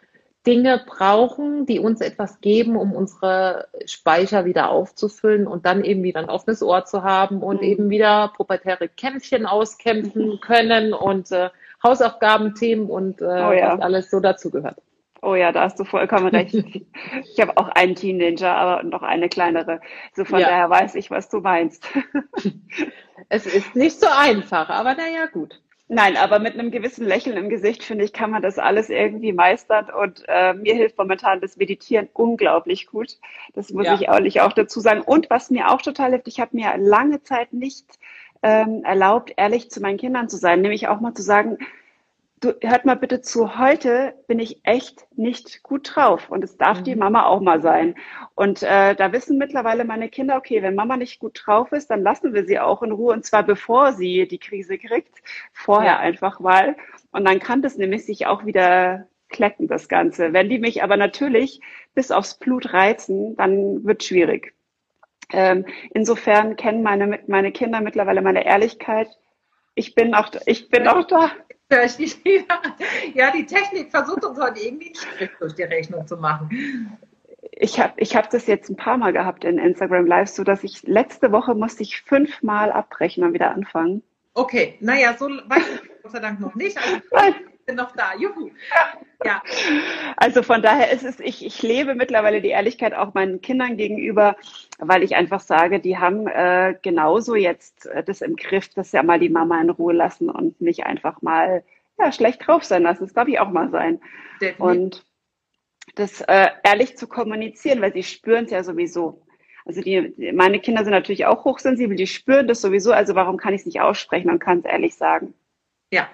Dinge 0.45 0.84
brauchen, 0.86 1.65
die 1.65 1.79
uns 1.79 2.01
etwas 2.01 2.41
geben, 2.41 2.75
um 2.75 2.93
unsere 2.93 3.67
Speicher 3.86 4.45
wieder 4.45 4.69
aufzufüllen 4.69 5.47
und 5.47 5.65
dann 5.65 5.84
eben 5.84 6.03
wieder 6.03 6.19
ein 6.19 6.29
offenes 6.29 6.62
Ohr 6.62 6.86
zu 6.86 7.03
haben 7.03 7.41
und 7.41 7.62
mhm. 7.62 7.67
eben 7.67 7.89
wieder 7.89 8.34
pubertäre 8.36 8.89
Kämpfchen 8.89 9.45
auskämpfen 9.45 10.39
können 10.41 10.93
und 10.93 11.32
äh, 11.32 11.49
Hausaufgabenthemen 11.82 12.89
und 12.89 13.21
äh, 13.21 13.25
oh 13.25 13.51
ja. 13.51 13.73
was 13.73 13.82
alles 13.82 14.12
so 14.12 14.19
dazugehört. 14.19 14.77
Oh 15.21 15.36
ja, 15.36 15.53
da 15.53 15.62
hast 15.62 15.79
du 15.79 15.86
vollkommen 15.86 16.27
recht. 16.36 16.53
ich 16.53 17.39
habe 17.39 17.56
auch 17.56 17.69
einen 17.69 17.95
Teenager, 17.95 18.53
aber 18.53 18.84
noch 18.84 19.03
eine 19.03 19.29
kleinere. 19.29 19.79
So 20.13 20.25
von 20.25 20.39
ja. 20.39 20.47
daher 20.47 20.69
weiß 20.69 20.95
ich, 20.95 21.10
was 21.10 21.29
du 21.29 21.39
meinst. 21.39 21.88
es 23.29 23.45
ist 23.45 23.75
nicht 23.75 23.99
so 23.99 24.08
einfach, 24.08 24.69
aber 24.69 24.95
naja, 24.95 25.27
gut. 25.32 25.62
Nein, 25.93 26.17
aber 26.17 26.39
mit 26.39 26.56
einem 26.56 26.71
gewissen 26.71 27.06
Lächeln 27.06 27.38
im 27.38 27.49
Gesicht, 27.49 27.84
finde 27.84 28.03
ich, 28.03 28.13
kann 28.13 28.32
man 28.32 28.41
das 28.41 28.58
alles 28.58 28.89
irgendwie 28.89 29.32
meistern. 29.32 29.91
Und 29.91 30.23
äh, 30.27 30.53
mir 30.53 30.73
hilft 30.73 30.97
momentan 30.97 31.39
das 31.39 31.56
Meditieren 31.56 32.10
unglaublich 32.13 32.88
gut. 32.88 33.19
Das 33.53 33.71
muss 33.71 33.86
ja. 33.86 33.93
ich 33.93 34.08
ehrlich 34.08 34.41
auch 34.41 34.53
dazu 34.53 34.79
sagen. 34.79 35.01
Und 35.01 35.29
was 35.29 35.51
mir 35.51 35.69
auch 35.69 35.82
total 35.82 36.12
hilft, 36.12 36.27
ich 36.27 36.39
habe 36.39 36.56
mir 36.56 36.77
lange 36.77 37.21
Zeit 37.21 37.53
nicht 37.53 37.86
ähm, 38.41 38.84
erlaubt, 38.84 39.34
ehrlich 39.38 39.69
zu 39.69 39.82
meinen 39.82 39.97
Kindern 39.97 40.29
zu 40.29 40.38
sein, 40.38 40.62
nämlich 40.62 40.88
auch 40.88 40.99
mal 40.99 41.13
zu 41.13 41.21
sagen, 41.21 41.60
du 42.43 42.56
hört 42.62 42.86
mal 42.86 42.95
bitte 42.95 43.21
zu, 43.21 43.58
heute 43.58 44.13
bin 44.27 44.39
ich 44.39 44.60
echt 44.63 45.06
nicht 45.15 45.63
gut 45.63 45.95
drauf 45.95 46.29
und 46.29 46.43
es 46.43 46.58
darf 46.58 46.79
mhm. 46.79 46.84
die 46.84 46.95
Mama 46.95 47.25
auch 47.25 47.39
mal 47.39 47.62
sein. 47.62 47.95
Und 48.36 48.63
äh, 48.63 48.95
da 48.95 49.12
wissen 49.12 49.38
mittlerweile 49.38 49.86
meine 49.86 50.10
Kinder, 50.10 50.38
okay, 50.38 50.62
wenn 50.62 50.75
Mama 50.75 50.97
nicht 50.97 51.19
gut 51.19 51.41
drauf 51.45 51.71
ist, 51.71 51.89
dann 51.89 52.03
lassen 52.03 52.34
wir 52.34 52.45
sie 52.45 52.60
auch 52.60 52.84
in 52.84 52.91
Ruhe 52.91 53.13
und 53.13 53.25
zwar 53.25 53.43
bevor 53.43 53.93
sie 53.93 54.27
die 54.27 54.39
Krise 54.39 54.77
kriegt, 54.77 55.21
vorher 55.53 55.93
ja. 55.93 55.99
einfach 55.99 56.39
mal. 56.39 56.75
Und 57.12 57.27
dann 57.27 57.39
kann 57.39 57.62
das 57.62 57.77
nämlich 57.77 58.06
sich 58.06 58.25
auch 58.25 58.45
wieder 58.45 59.08
klecken, 59.29 59.67
das 59.67 59.88
Ganze. 59.88 60.34
Wenn 60.34 60.49
die 60.49 60.60
mich 60.60 60.84
aber 60.84 60.97
natürlich 60.97 61.62
bis 61.95 62.12
aufs 62.12 62.36
Blut 62.36 62.73
reizen, 62.73 63.36
dann 63.36 63.84
wird 63.84 64.03
schwierig. 64.03 64.53
Ähm, 65.32 65.65
insofern 65.93 66.56
kennen 66.56 66.84
meine, 66.84 67.19
meine 67.27 67.51
Kinder 67.51 67.82
mittlerweile 67.82 68.21
meine 68.21 68.45
Ehrlichkeit. 68.45 69.08
Ich 69.75 69.95
bin 69.95 70.13
auch, 70.13 70.29
ich 70.45 70.69
bin 70.69 70.88
auch 70.88 71.06
da. 71.06 71.32
Ja, 73.13 73.31
die 73.31 73.45
Technik 73.45 73.91
versucht 73.91 74.23
uns 74.23 74.39
heute 74.39 74.59
irgendwie 74.59 74.88
einen 74.88 74.95
Strich 74.95 75.31
durch 75.39 75.53
die 75.55 75.63
Rechnung 75.63 76.07
zu 76.07 76.17
machen. 76.17 76.97
Ich 77.51 77.79
habe 77.79 77.93
ich 77.97 78.15
hab 78.15 78.29
das 78.29 78.47
jetzt 78.47 78.69
ein 78.69 78.75
paar 78.75 78.97
Mal 78.97 79.13
gehabt 79.13 79.43
in 79.43 79.57
Instagram 79.57 80.05
Live, 80.05 80.29
so 80.29 80.43
dass 80.43 80.63
ich 80.63 80.83
letzte 80.83 81.31
Woche 81.31 81.55
musste 81.55 81.83
ich 81.83 82.01
fünfmal 82.01 82.71
abbrechen 82.71 83.23
und 83.23 83.33
wieder 83.33 83.51
anfangen. 83.51 84.01
Okay, 84.33 84.77
naja, 84.79 85.15
so 85.17 85.27
weit 85.27 85.83
Gott 86.01 86.12
sei 86.12 86.19
Dank 86.19 86.39
noch 86.39 86.55
nicht. 86.55 86.77
Also, 87.12 87.38
bin 87.65 87.76
noch 87.76 87.91
da. 87.95 88.15
Juhu. 88.15 88.52
Ja. 89.26 89.41
Also 90.17 90.43
von 90.43 90.62
daher 90.62 90.91
ist 90.91 91.04
es, 91.04 91.21
ich, 91.21 91.45
ich 91.45 91.62
lebe 91.62 91.95
mittlerweile 91.95 92.41
die 92.41 92.49
Ehrlichkeit 92.49 92.93
auch 92.93 93.13
meinen 93.13 93.39
Kindern 93.39 93.78
gegenüber, 93.78 94.36
weil 94.80 95.02
ich 95.02 95.15
einfach 95.15 95.39
sage, 95.39 95.80
die 95.80 95.97
haben 95.97 96.28
äh, 96.28 96.76
genauso 96.82 97.36
jetzt 97.36 97.86
äh, 97.86 98.04
das 98.04 98.19
im 98.19 98.36
Griff, 98.36 98.67
dass 98.73 98.91
sie 98.91 98.97
ja 98.97 99.04
mal 99.04 99.21
die 99.21 99.30
Mama 99.30 99.62
in 99.62 99.69
Ruhe 99.69 99.93
lassen 99.93 100.30
und 100.30 100.60
nicht 100.60 100.86
einfach 100.86 101.21
mal 101.21 101.63
ja, 101.97 102.12
schlecht 102.12 102.45
drauf 102.45 102.65
sein 102.65 102.84
lassen. 102.84 103.06
Das 103.06 103.13
darf 103.13 103.30
ich 103.30 103.39
auch 103.39 103.49
mal 103.49 103.69
sein. 103.69 104.02
Definitiv. 104.41 104.60
Und 104.60 105.06
das 105.95 106.19
äh, 106.21 106.49
ehrlich 106.63 106.97
zu 106.97 107.08
kommunizieren, 107.08 107.82
weil 107.82 107.93
sie 107.93 108.04
spüren 108.04 108.45
es 108.45 108.52
ja 108.52 108.63
sowieso. 108.63 109.26
Also 109.65 109.82
die, 109.82 110.34
meine 110.34 110.60
Kinder 110.60 110.84
sind 110.84 110.91
natürlich 110.91 111.26
auch 111.26 111.45
hochsensibel, 111.45 111.95
die 111.95 112.08
spüren 112.08 112.47
das 112.47 112.62
sowieso, 112.62 112.91
also 112.91 113.15
warum 113.15 113.38
kann 113.38 113.54
ich 113.54 113.62
es 113.62 113.65
nicht 113.65 113.80
aussprechen 113.80 114.30
und 114.30 114.39
kann 114.39 114.60
es 114.60 114.65
ehrlich 114.65 114.95
sagen? 114.95 115.34
Ja, 115.91 116.10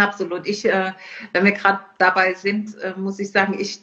Absolut. 0.00 0.46
Ich, 0.46 0.64
äh, 0.64 0.92
wenn 1.32 1.44
wir 1.44 1.52
gerade 1.52 1.80
dabei 1.98 2.34
sind, 2.34 2.76
äh, 2.78 2.94
muss 2.96 3.18
ich 3.18 3.30
sagen, 3.30 3.56
ich 3.58 3.80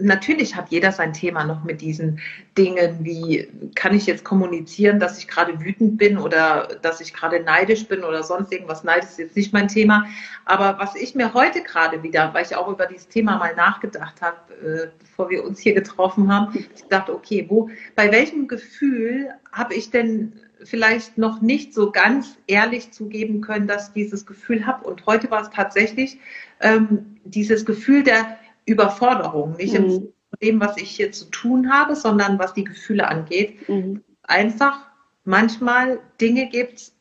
natürlich 0.00 0.56
hat 0.56 0.70
jeder 0.70 0.92
sein 0.92 1.12
Thema 1.12 1.44
noch 1.44 1.64
mit 1.64 1.80
diesen 1.80 2.20
Dingen, 2.56 2.98
wie 3.04 3.48
kann 3.74 3.94
ich 3.94 4.06
jetzt 4.06 4.24
kommunizieren, 4.24 4.98
dass 4.98 5.18
ich 5.18 5.28
gerade 5.28 5.60
wütend 5.60 5.98
bin 5.98 6.18
oder 6.18 6.68
dass 6.82 7.00
ich 7.00 7.12
gerade 7.12 7.40
neidisch 7.40 7.86
bin 7.86 8.04
oder 8.04 8.22
sonst 8.22 8.52
irgendwas. 8.52 8.84
Neid 8.84 9.04
ist 9.04 9.18
jetzt 9.18 9.36
nicht 9.36 9.52
mein 9.52 9.68
Thema. 9.68 10.06
Aber 10.44 10.78
was 10.78 10.94
ich 10.96 11.14
mir 11.14 11.34
heute 11.34 11.62
gerade 11.62 12.02
wieder, 12.02 12.32
weil 12.34 12.44
ich 12.44 12.56
auch 12.56 12.68
über 12.68 12.86
dieses 12.86 13.08
Thema 13.08 13.36
mal 13.36 13.54
nachgedacht 13.54 14.20
habe, 14.20 14.36
äh, 14.64 14.88
bevor 14.98 15.30
wir 15.30 15.44
uns 15.44 15.60
hier 15.60 15.74
getroffen 15.74 16.32
haben, 16.32 16.66
ich 16.74 16.84
dachte, 16.88 17.14
okay, 17.14 17.46
wo, 17.48 17.70
bei 17.94 18.10
welchem 18.10 18.48
Gefühl 18.48 19.30
habe 19.52 19.74
ich 19.74 19.90
denn 19.90 20.32
vielleicht 20.62 21.18
noch 21.18 21.40
nicht 21.40 21.74
so 21.74 21.90
ganz 21.90 22.38
ehrlich 22.46 22.92
zugeben 22.92 23.40
können, 23.40 23.66
dass 23.66 23.88
ich 23.88 23.94
dieses 23.94 24.26
Gefühl 24.26 24.66
habe. 24.66 24.86
Und 24.86 25.06
heute 25.06 25.30
war 25.30 25.42
es 25.42 25.50
tatsächlich 25.50 26.18
ähm, 26.60 27.16
dieses 27.24 27.66
Gefühl 27.66 28.02
der 28.02 28.38
Überforderung, 28.66 29.56
nicht 29.56 29.78
mhm. 29.78 29.84
in 29.84 30.12
dem, 30.42 30.60
was 30.60 30.76
ich 30.76 30.90
hier 30.90 31.12
zu 31.12 31.26
tun 31.26 31.72
habe, 31.72 31.96
sondern 31.96 32.38
was 32.38 32.54
die 32.54 32.64
Gefühle 32.64 33.08
angeht. 33.08 33.68
Mhm. 33.68 34.02
Einfach 34.22 34.90
manchmal 35.24 36.00
Dinge 36.20 36.48
gibt 36.48 36.92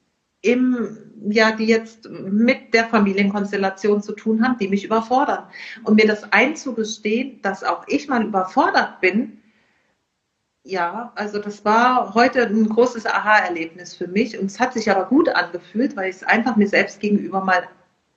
im, 0.41 0.97
ja, 1.29 1.53
die 1.53 1.65
jetzt 1.65 2.09
mit 2.09 2.73
der 2.73 2.85
Familienkonstellation 2.85 4.01
zu 4.01 4.11
tun 4.13 4.43
haben, 4.43 4.57
die 4.57 4.67
mich 4.67 4.83
überfordern. 4.83 5.45
Und 5.83 5.95
mir 5.95 6.07
das 6.07 6.31
einzugestehen, 6.33 7.41
dass 7.41 7.63
auch 7.63 7.85
ich 7.87 8.09
mal 8.09 8.25
überfordert 8.25 8.99
bin, 8.99 9.39
ja, 10.63 11.12
also 11.15 11.39
das 11.39 11.65
war 11.65 12.13
heute 12.13 12.47
ein 12.47 12.69
großes 12.69 13.06
Aha-Erlebnis 13.06 13.95
für 13.95 14.08
mich 14.08 14.39
und 14.39 14.45
es 14.45 14.60
hat 14.60 14.73
sich 14.73 14.89
aber 14.89 15.06
gut 15.06 15.28
angefühlt, 15.30 15.95
weil 15.95 16.10
ich 16.10 16.17
es 16.17 16.23
einfach 16.23 16.56
mir 16.56 16.67
selbst 16.67 17.02
gegenüber 17.02 17.43
mal 17.43 17.67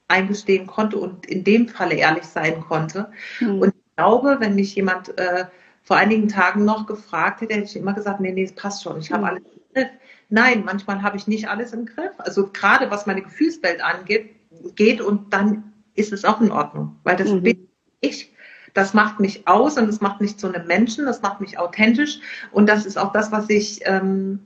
eingestehen 0.09 0.67
konnte 0.67 0.99
und 0.99 1.27
in 1.27 1.43
dem 1.43 1.69
Falle 1.69 1.97
ehrlich 1.97 2.25
sein 2.25 2.61
konnte. 2.61 3.11
Mhm. 3.41 3.59
Und 3.59 3.69
ich 3.75 3.97
glaube, 3.97 4.37
wenn 4.39 4.55
mich 4.55 4.77
jemand 4.77 5.19
äh, 5.19 5.47
vor 5.83 5.97
einigen 5.97 6.29
Tagen 6.29 6.65
noch 6.65 6.87
gefragt 6.87 7.41
hätte, 7.41 7.55
hätte 7.55 7.65
ich 7.65 7.77
immer 7.77 7.95
gesagt, 7.95 8.21
nee, 8.21 8.31
nee, 8.31 8.45
es 8.45 8.55
passt 8.55 8.85
schon, 8.85 9.01
ich 9.01 9.11
habe 9.11 9.23
mhm. 9.23 9.29
alles 9.29 9.43
im 9.43 9.61
Griff. 9.75 9.89
Nein, 10.29 10.63
manchmal 10.65 11.03
habe 11.03 11.17
ich 11.17 11.27
nicht 11.27 11.49
alles 11.49 11.73
im 11.73 11.87
Griff. 11.87 12.13
Also 12.19 12.49
gerade 12.49 12.91
was 12.91 13.07
meine 13.07 13.23
Gefühlswelt 13.23 13.83
angeht, 13.83 14.37
geht 14.77 15.01
und 15.01 15.33
dann 15.33 15.73
ist 15.95 16.13
es 16.13 16.25
auch 16.25 16.41
in 16.41 16.53
Ordnung, 16.53 16.97
weil 17.03 17.17
das 17.17 17.31
mhm. 17.31 17.43
bin 17.43 17.69
ich. 18.01 18.33
Das 18.77 18.93
macht 18.93 19.21
mich 19.21 19.49
aus 19.49 19.79
und 19.79 19.87
das 19.87 20.03
macht 20.03 20.21
mich 20.21 20.37
zu 20.37 20.53
einem 20.53 20.67
Menschen, 20.67 21.07
das 21.07 21.23
macht 21.23 21.41
mich 21.41 21.59
authentisch 21.59 22.21
und 22.53 22.69
das 22.69 22.85
ist 22.85 22.99
auch 22.99 23.11
das, 23.11 23.33
was 23.33 23.49
ich 23.49 23.81
ähm, 23.85 24.45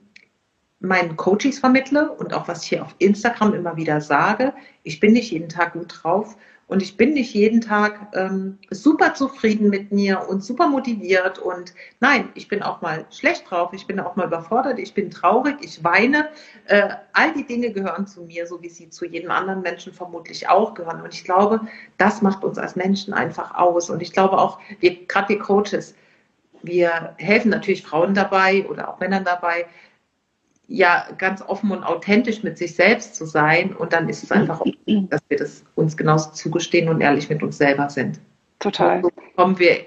meinen 0.78 1.16
Coaches 1.16 1.58
vermittle 1.58 2.12
und 2.12 2.32
auch 2.32 2.46
was 2.46 2.62
ich 2.62 2.68
hier 2.68 2.84
auf 2.84 2.94
Instagram 2.98 3.54
immer 3.54 3.76
wieder 3.76 4.00
sage. 4.00 4.54
Ich 4.84 5.00
bin 5.00 5.14
nicht 5.14 5.32
jeden 5.32 5.48
Tag 5.48 5.72
gut 5.72 6.00
drauf 6.00 6.36
und 6.70 6.82
ich 6.82 6.96
bin 6.96 7.14
nicht 7.14 7.34
jeden 7.34 7.60
Tag 7.60 8.12
ähm, 8.14 8.56
super 8.70 9.12
zufrieden 9.14 9.70
mit 9.70 9.90
mir 9.90 10.28
und 10.28 10.44
super 10.44 10.68
motiviert. 10.68 11.40
Und 11.40 11.74
nein, 11.98 12.28
ich 12.34 12.46
bin 12.46 12.62
auch 12.62 12.80
mal 12.80 13.06
schlecht 13.10 13.50
drauf, 13.50 13.72
ich 13.72 13.88
bin 13.88 13.98
auch 13.98 14.14
mal 14.14 14.28
überfordert, 14.28 14.78
ich 14.78 14.94
bin 14.94 15.10
traurig, 15.10 15.56
ich 15.62 15.82
weine. 15.82 16.28
Äh, 16.66 16.90
all 17.12 17.32
die 17.32 17.44
Dinge 17.44 17.72
gehören 17.72 18.06
zu 18.06 18.22
mir, 18.22 18.46
so 18.46 18.62
wie 18.62 18.68
sie 18.68 18.88
zu 18.88 19.04
jedem 19.04 19.32
anderen 19.32 19.62
Menschen 19.62 19.92
vermutlich 19.92 20.48
auch 20.48 20.74
gehören. 20.74 21.02
Und 21.02 21.12
ich 21.12 21.24
glaube, 21.24 21.60
das 21.98 22.22
macht 22.22 22.44
uns 22.44 22.56
als 22.56 22.76
Menschen 22.76 23.12
einfach 23.14 23.52
aus. 23.56 23.90
Und 23.90 24.00
ich 24.00 24.12
glaube 24.12 24.38
auch, 24.38 24.60
gerade 25.08 25.28
wir 25.28 25.38
Coaches, 25.40 25.96
wir 26.62 27.16
helfen 27.18 27.50
natürlich 27.50 27.82
Frauen 27.82 28.14
dabei 28.14 28.64
oder 28.68 28.88
auch 28.88 29.00
Männern 29.00 29.24
dabei, 29.24 29.66
ja 30.70 31.04
ganz 31.18 31.42
offen 31.42 31.72
und 31.72 31.82
authentisch 31.82 32.42
mit 32.44 32.56
sich 32.56 32.76
selbst 32.76 33.16
zu 33.16 33.26
sein. 33.26 33.74
Und 33.74 33.92
dann 33.92 34.08
ist 34.08 34.22
es 34.22 34.30
einfach, 34.30 34.62
dass 34.86 35.20
wir 35.28 35.36
das 35.36 35.64
uns 35.74 35.96
genauso 35.96 36.30
zugestehen 36.30 36.88
und 36.88 37.00
ehrlich 37.00 37.28
mit 37.28 37.42
uns 37.42 37.58
selber 37.58 37.90
sind. 37.90 38.20
Total. 38.60 39.02
So 39.02 39.10
kommen 39.36 39.58
wir 39.58 39.84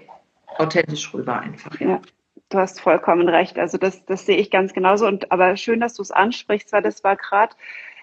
authentisch 0.58 1.14
rüber 1.14 1.40
einfach. 1.40 1.80
Ja. 1.80 1.88
ja. 1.88 2.02
Du 2.50 2.58
hast 2.60 2.82
vollkommen 2.82 3.30
recht. 3.30 3.58
Also 3.58 3.78
das, 3.78 4.06
das 4.06 4.26
sehe 4.26 4.38
ich 4.38 4.52
ganz 4.52 4.74
genauso. 4.74 5.08
Und 5.08 5.32
aber 5.32 5.56
schön, 5.56 5.80
dass 5.80 5.96
du 5.96 6.02
es 6.02 6.12
ansprichst, 6.12 6.72
weil 6.74 6.84
das 6.84 7.04
war 7.04 7.16
gerade 7.16 7.56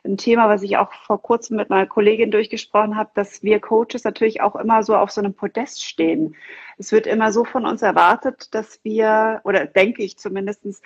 ein 0.03 0.17
Thema, 0.17 0.49
was 0.49 0.63
ich 0.63 0.79
auch 0.79 0.93
vor 1.07 1.21
kurzem 1.21 1.59
mit 1.59 1.69
meiner 1.69 1.87
Kollegin 1.87 2.31
durchgesprochen 2.31 2.97
habe, 2.97 3.11
dass 3.15 3.43
wir 3.43 3.61
Coaches 3.61 4.05
natürlich 4.05 4.41
auch 4.41 4.57
immer 4.57 4.83
so 4.83 4.97
auf 4.97 5.11
so 5.11 5.21
einem 5.21 5.35
Podest 5.35 5.85
stehen. 5.85 6.35
Es 6.79 6.91
wird 6.93 7.07
immer 7.07 7.31
so 7.31 7.45
von 7.45 7.67
uns 7.67 7.83
erwartet, 7.83 8.55
dass 8.55 8.81
wir, 8.83 9.43
oder 9.45 9.67
denke 9.67 10.03
ich 10.03 10.17
zumindestens 10.17 10.81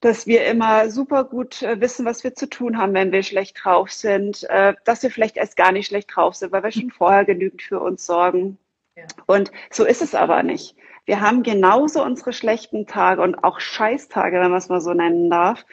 dass 0.00 0.26
wir 0.26 0.46
immer 0.46 0.90
super 0.90 1.24
gut 1.24 1.62
äh, 1.62 1.80
wissen, 1.80 2.06
was 2.06 2.24
wir 2.24 2.34
zu 2.34 2.48
tun 2.48 2.78
haben, 2.78 2.94
wenn 2.94 3.12
wir 3.12 3.22
schlecht 3.22 3.58
drauf 3.62 3.90
sind, 3.90 4.48
äh, 4.48 4.74
dass 4.84 5.02
wir 5.02 5.10
vielleicht 5.10 5.36
erst 5.36 5.56
gar 5.56 5.72
nicht 5.72 5.88
schlecht 5.88 6.14
drauf 6.14 6.34
sind, 6.34 6.52
weil 6.52 6.62
wir 6.62 6.72
schon 6.72 6.90
vorher 6.96 7.24
genügend 7.24 7.62
für 7.62 7.80
uns 7.80 8.06
sorgen. 8.06 8.58
Ja. 8.96 9.04
Und 9.26 9.50
so 9.70 9.84
ist 9.84 10.02
es 10.02 10.14
aber 10.14 10.42
nicht. 10.42 10.76
Wir 11.04 11.20
haben 11.20 11.42
genauso 11.42 12.02
unsere 12.02 12.32
schlechten 12.32 12.86
Tage 12.86 13.22
und 13.22 13.42
auch 13.42 13.60
Scheißtage, 13.60 14.40
wenn 14.40 14.50
man 14.50 14.58
es 14.58 14.68
mal 14.68 14.80
so 14.80 14.92
nennen 14.94 15.30
darf. 15.30 15.64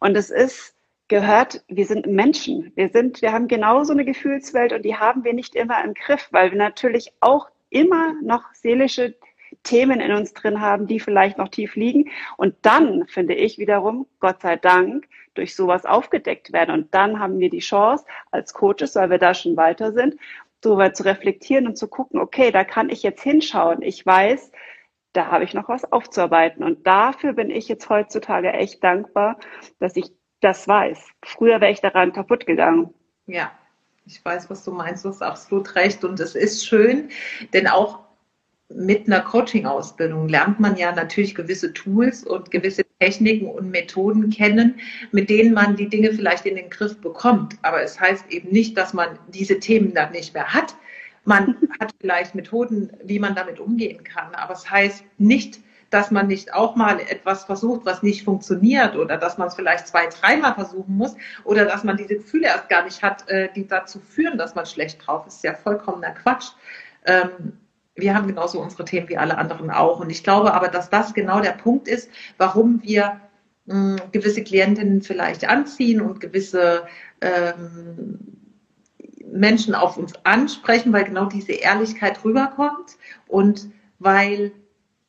Und 0.00 0.16
es 0.16 0.30
ist 0.30 0.74
gehört, 1.08 1.64
wir 1.68 1.86
sind 1.86 2.06
Menschen. 2.06 2.72
Wir 2.74 2.88
sind, 2.88 3.22
wir 3.22 3.32
haben 3.32 3.48
genauso 3.48 3.92
eine 3.92 4.04
Gefühlswelt 4.04 4.72
und 4.72 4.84
die 4.84 4.96
haben 4.96 5.24
wir 5.24 5.32
nicht 5.32 5.54
immer 5.54 5.84
im 5.84 5.94
Griff, 5.94 6.28
weil 6.30 6.50
wir 6.50 6.58
natürlich 6.58 7.12
auch 7.20 7.48
immer 7.70 8.14
noch 8.22 8.42
seelische 8.54 9.14
Themen 9.66 10.00
in 10.00 10.12
uns 10.12 10.32
drin 10.32 10.60
haben, 10.60 10.86
die 10.86 11.00
vielleicht 11.00 11.36
noch 11.36 11.48
tief 11.48 11.76
liegen. 11.76 12.10
Und 12.36 12.54
dann 12.62 13.06
finde 13.08 13.34
ich 13.34 13.58
wiederum, 13.58 14.06
Gott 14.20 14.40
sei 14.40 14.56
Dank, 14.56 15.06
durch 15.34 15.54
sowas 15.54 15.84
aufgedeckt 15.84 16.52
werden. 16.52 16.74
Und 16.74 16.94
dann 16.94 17.20
haben 17.20 17.38
wir 17.38 17.50
die 17.50 17.58
Chance 17.58 18.04
als 18.30 18.54
Coaches, 18.54 18.94
weil 18.94 19.10
wir 19.10 19.18
da 19.18 19.34
schon 19.34 19.56
weiter 19.56 19.92
sind, 19.92 20.16
weit 20.64 20.96
zu 20.96 21.04
reflektieren 21.04 21.68
und 21.68 21.78
zu 21.78 21.86
gucken, 21.86 22.18
okay, 22.18 22.50
da 22.50 22.64
kann 22.64 22.88
ich 22.88 23.04
jetzt 23.04 23.22
hinschauen. 23.22 23.82
Ich 23.82 24.04
weiß, 24.04 24.50
da 25.12 25.26
habe 25.28 25.44
ich 25.44 25.54
noch 25.54 25.68
was 25.68 25.90
aufzuarbeiten. 25.92 26.64
Und 26.64 26.86
dafür 26.86 27.34
bin 27.34 27.50
ich 27.50 27.68
jetzt 27.68 27.88
heutzutage 27.88 28.52
echt 28.52 28.82
dankbar, 28.82 29.38
dass 29.78 29.94
ich 29.94 30.10
das 30.40 30.66
weiß. 30.66 31.08
Früher 31.24 31.60
wäre 31.60 31.70
ich 31.70 31.80
daran 31.80 32.12
kaputt 32.12 32.46
gegangen. 32.46 32.92
Ja, 33.26 33.52
ich 34.04 34.24
weiß, 34.24 34.50
was 34.50 34.64
du 34.64 34.72
meinst, 34.72 35.04
du 35.04 35.08
hast 35.08 35.22
absolut 35.22 35.74
recht. 35.76 36.04
Und 36.04 36.18
es 36.18 36.34
ist 36.34 36.66
schön, 36.66 37.10
denn 37.52 37.68
auch 37.68 38.00
mit 38.68 39.06
einer 39.06 39.20
Coaching-Ausbildung 39.20 40.28
lernt 40.28 40.58
man 40.58 40.76
ja 40.76 40.92
natürlich 40.92 41.34
gewisse 41.34 41.72
Tools 41.72 42.24
und 42.24 42.50
gewisse 42.50 42.84
Techniken 42.98 43.48
und 43.48 43.70
Methoden 43.70 44.30
kennen, 44.30 44.80
mit 45.12 45.30
denen 45.30 45.54
man 45.54 45.76
die 45.76 45.88
Dinge 45.88 46.12
vielleicht 46.12 46.46
in 46.46 46.56
den 46.56 46.70
Griff 46.70 47.00
bekommt. 47.00 47.56
Aber 47.62 47.82
es 47.82 48.00
heißt 48.00 48.26
eben 48.30 48.50
nicht, 48.50 48.76
dass 48.76 48.92
man 48.92 49.18
diese 49.28 49.60
Themen 49.60 49.94
dann 49.94 50.12
nicht 50.12 50.34
mehr 50.34 50.52
hat. 50.52 50.74
Man 51.24 51.56
hat 51.80 51.92
vielleicht 52.00 52.34
Methoden, 52.34 52.90
wie 53.04 53.18
man 53.18 53.34
damit 53.34 53.60
umgehen 53.60 54.02
kann. 54.02 54.34
Aber 54.34 54.54
es 54.54 54.68
heißt 54.68 55.04
nicht, 55.18 55.60
dass 55.90 56.10
man 56.10 56.26
nicht 56.26 56.52
auch 56.52 56.74
mal 56.74 56.98
etwas 56.98 57.44
versucht, 57.44 57.86
was 57.86 58.02
nicht 58.02 58.24
funktioniert 58.24 58.96
oder 58.96 59.16
dass 59.16 59.38
man 59.38 59.46
es 59.46 59.54
vielleicht 59.54 59.86
zwei, 59.86 60.08
dreimal 60.08 60.54
versuchen 60.54 60.96
muss 60.96 61.14
oder 61.44 61.64
dass 61.64 61.84
man 61.84 61.96
diese 61.96 62.16
Gefühle 62.16 62.48
erst 62.48 62.68
gar 62.68 62.84
nicht 62.84 63.02
hat, 63.02 63.28
äh, 63.28 63.48
die 63.54 63.68
dazu 63.68 64.00
führen, 64.00 64.36
dass 64.36 64.56
man 64.56 64.66
schlecht 64.66 65.06
drauf 65.06 65.24
ist. 65.26 65.34
Das 65.34 65.36
ist 65.36 65.44
ja 65.44 65.54
vollkommener 65.54 66.10
Quatsch. 66.10 66.48
Wir 67.96 68.14
haben 68.14 68.28
genauso 68.28 68.60
unsere 68.60 68.84
Themen 68.84 69.08
wie 69.08 69.16
alle 69.16 69.38
anderen 69.38 69.70
auch. 69.70 70.00
Und 70.00 70.10
ich 70.10 70.22
glaube 70.22 70.52
aber, 70.54 70.68
dass 70.68 70.90
das 70.90 71.14
genau 71.14 71.40
der 71.40 71.52
Punkt 71.52 71.88
ist, 71.88 72.10
warum 72.36 72.82
wir 72.82 73.20
mh, 73.66 73.74
hm, 73.74 74.12
gewisse 74.12 74.44
Klientinnen 74.44 75.02
vielleicht 75.02 75.48
anziehen 75.48 76.00
und 76.00 76.20
gewisse 76.20 76.86
ähm, 77.20 78.18
Menschen 79.24 79.74
auf 79.74 79.96
uns 79.96 80.12
ansprechen, 80.24 80.92
weil 80.92 81.04
genau 81.04 81.26
diese 81.26 81.52
Ehrlichkeit 81.52 82.24
rüberkommt 82.24 82.96
und 83.26 83.68
weil 83.98 84.52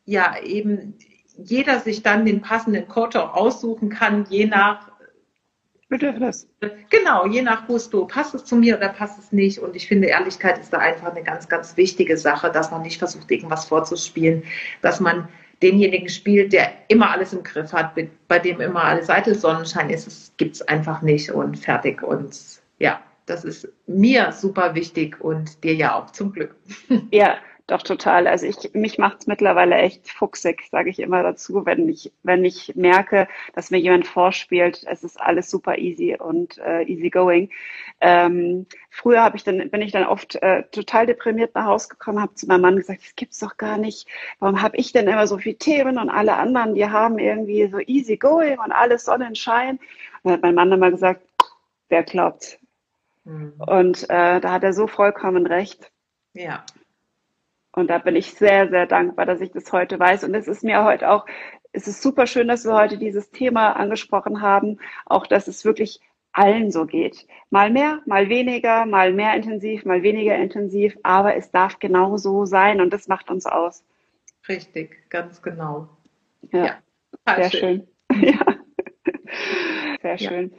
ja 0.06 0.36
eben 0.42 0.96
jeder 1.38 1.80
sich 1.80 2.02
dann 2.02 2.26
den 2.26 2.42
passenden 2.42 2.88
Coach 2.88 3.16
auch 3.16 3.34
aussuchen 3.36 3.90
kann, 3.90 4.26
je 4.30 4.46
nach 4.46 4.87
Bedürfnis. 5.90 6.48
Genau, 6.90 7.26
je 7.28 7.42
nach 7.42 7.66
Gusto. 7.66 8.06
Passt 8.06 8.36
es 8.36 8.44
zu 8.44 8.56
mir 8.58 8.78
oder 8.78 8.90
passt 8.90 9.20
es 9.20 9.32
nicht? 9.32 9.60
Und 9.60 9.76
ich 9.76 9.88
finde, 9.88 10.08
Ehrlichkeit 10.08 10.58
ist 10.58 10.74
da 10.74 10.80
einfach 10.80 11.12
eine 11.12 11.24
ganz, 11.24 11.48
ganz 11.48 11.78
wichtige 11.78 12.18
Sache, 12.18 12.52
dass 12.52 12.72
man 12.72 12.82
nicht 12.82 13.00
versucht, 13.00 13.32
irgendwas 13.32 13.66
vorzuspielen, 13.66 14.44
dass 14.82 15.00
man 15.00 15.30
denjenigen 15.62 16.10
spielt, 16.10 16.54
der 16.54 16.72
immer 16.88 17.12
alles 17.12 17.34
im 17.34 17.44
Griff 17.44 17.72
hat, 17.74 17.94
bei 18.28 18.40
dem 18.40 18.62
immer 18.62 18.84
alle 18.84 19.04
Seite 19.04 19.34
Sonnenschein 19.34 19.90
ist. 19.90 20.08
Das 20.08 20.34
gibt 20.38 20.56
es 20.56 20.62
einfach 20.68 21.02
nicht 21.02 21.32
und 21.32 21.58
fertig. 21.58 22.04
Und 22.04 22.38
ja, 22.80 23.00
das 23.26 23.44
ist 23.44 23.68
mir 23.88 24.32
super 24.34 24.76
wichtig 24.76 25.20
und 25.22 25.64
dir 25.64 25.74
ja 25.74 25.96
auch 25.96 26.12
zum 26.12 26.34
Glück. 26.34 26.56
Ja, 27.12 27.38
doch 27.68 27.84
total. 27.84 28.28
Also 28.28 28.46
ich 28.46 28.74
mich 28.74 28.98
macht's 28.98 29.28
mittlerweile 29.28 29.76
echt 29.76 30.10
fuchsig, 30.10 30.64
sage 30.72 30.90
ich 30.90 31.00
immer 31.00 31.22
dazu, 31.22 31.66
wenn 31.66 31.88
ich 31.90 32.14
wenn 32.24 32.46
ich 32.46 32.76
merke, 32.76 33.28
dass 33.54 33.72
mir 33.72 33.78
jemand 33.78 34.08
vorspielt, 34.08 34.84
es 34.88 35.04
ist 35.04 35.20
alles 35.20 35.52
super 35.52 35.78
easy 35.78 36.16
und 36.18 36.58
äh, 36.60 36.84
easy 36.84 37.10
going. 37.10 37.50
Ähm, 38.00 38.68
früher 38.90 39.22
habe 39.22 39.36
ich 39.36 39.44
dann 39.44 39.70
bin 39.70 39.82
ich 39.82 39.92
dann 39.92 40.06
oft 40.06 40.36
äh, 40.42 40.64
total 40.72 41.06
deprimiert 41.08 41.56
nach 41.56 41.66
Hause 41.66 41.90
gekommen, 41.90 42.22
habe 42.22 42.36
zu 42.36 42.48
meinem 42.48 42.62
Mann 42.62 42.78
gesagt, 42.78 43.04
das 43.04 43.16
gibt's 43.16 43.40
doch 43.40 43.58
gar 43.58 43.78
nicht. 43.78 44.08
Warum 44.40 44.62
habe 44.62 44.78
ich 44.78 44.94
denn 44.94 45.08
immer 45.08 45.28
so 45.28 45.38
viel 45.38 45.56
Themen 45.56 45.98
und 45.98 46.10
alle 46.10 46.36
anderen, 46.36 46.74
die 46.74 46.86
haben 46.90 47.20
irgendwie 47.20 47.68
so 47.68 47.80
easy 47.80 48.16
going 48.16 48.60
und 48.60 48.72
alles 48.72 49.06
Sonnenschein? 49.06 49.78
Und 49.78 49.80
dann 50.24 50.34
hat 50.34 50.42
mein 50.42 50.56
Mann 50.56 50.72
immer 50.72 50.90
gesagt, 50.90 51.22
wer 51.90 52.04
glaubt? 52.04 52.60
Mhm. 53.26 53.56
Und 53.58 54.10
äh, 54.10 54.40
da 54.40 54.52
hat 54.54 54.64
er 54.64 54.72
so 54.72 54.88
vollkommen 54.88 55.46
recht. 55.46 55.92
Ja. 56.34 56.64
Und 57.78 57.92
da 57.92 58.00
bin 58.00 58.16
ich 58.16 58.34
sehr, 58.34 58.70
sehr 58.70 58.88
dankbar, 58.88 59.28
dass 59.28 59.40
ich 59.40 59.52
das 59.52 59.72
heute 59.72 60.00
weiß. 60.00 60.24
Und 60.24 60.34
es 60.34 60.48
ist 60.48 60.64
mir 60.64 60.84
heute 60.84 61.12
auch, 61.12 61.28
es 61.74 61.88
ist 61.88 62.02
super 62.02 62.26
schön, 62.26 62.48
dass 62.48 62.66
wir 62.66 62.74
heute 62.74 62.98
dieses 62.98 63.30
Thema 63.30 63.74
angesprochen 63.74 64.42
haben, 64.42 64.80
auch 65.06 65.28
dass 65.28 65.48
es 65.48 65.64
wirklich 65.64 66.00
allen 66.32 66.72
so 66.72 66.88
geht. 66.88 67.28
Mal 67.52 67.70
mehr, 67.70 68.02
mal 68.08 68.30
weniger, 68.30 68.88
mal 68.88 69.14
mehr 69.14 69.36
intensiv, 69.36 69.86
mal 69.86 70.02
weniger 70.02 70.36
intensiv, 70.36 70.98
aber 71.04 71.36
es 71.36 71.52
darf 71.52 71.78
genau 71.78 72.18
so 72.18 72.46
sein 72.46 72.82
und 72.82 72.92
das 72.92 73.08
macht 73.08 73.30
uns 73.30 73.46
aus. 73.46 73.84
Richtig, 74.50 75.08
ganz 75.12 75.44
genau. 75.44 75.88
Ja, 76.52 76.80
ja 77.28 77.36
sehr 77.36 77.52
schön. 77.52 77.88
schön. 78.12 78.24
ja. 78.34 78.56
Sehr 80.02 80.18
schön. 80.18 80.52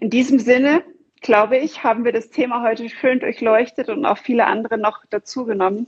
In 0.00 0.10
diesem 0.10 0.40
Sinne, 0.40 0.82
glaube 1.20 1.58
ich, 1.58 1.84
haben 1.84 2.04
wir 2.04 2.10
das 2.10 2.30
Thema 2.30 2.64
heute 2.64 2.88
schön 2.88 3.20
durchleuchtet 3.20 3.88
und 3.88 4.04
auch 4.04 4.18
viele 4.18 4.46
andere 4.46 4.78
noch 4.78 5.04
dazugenommen. 5.10 5.86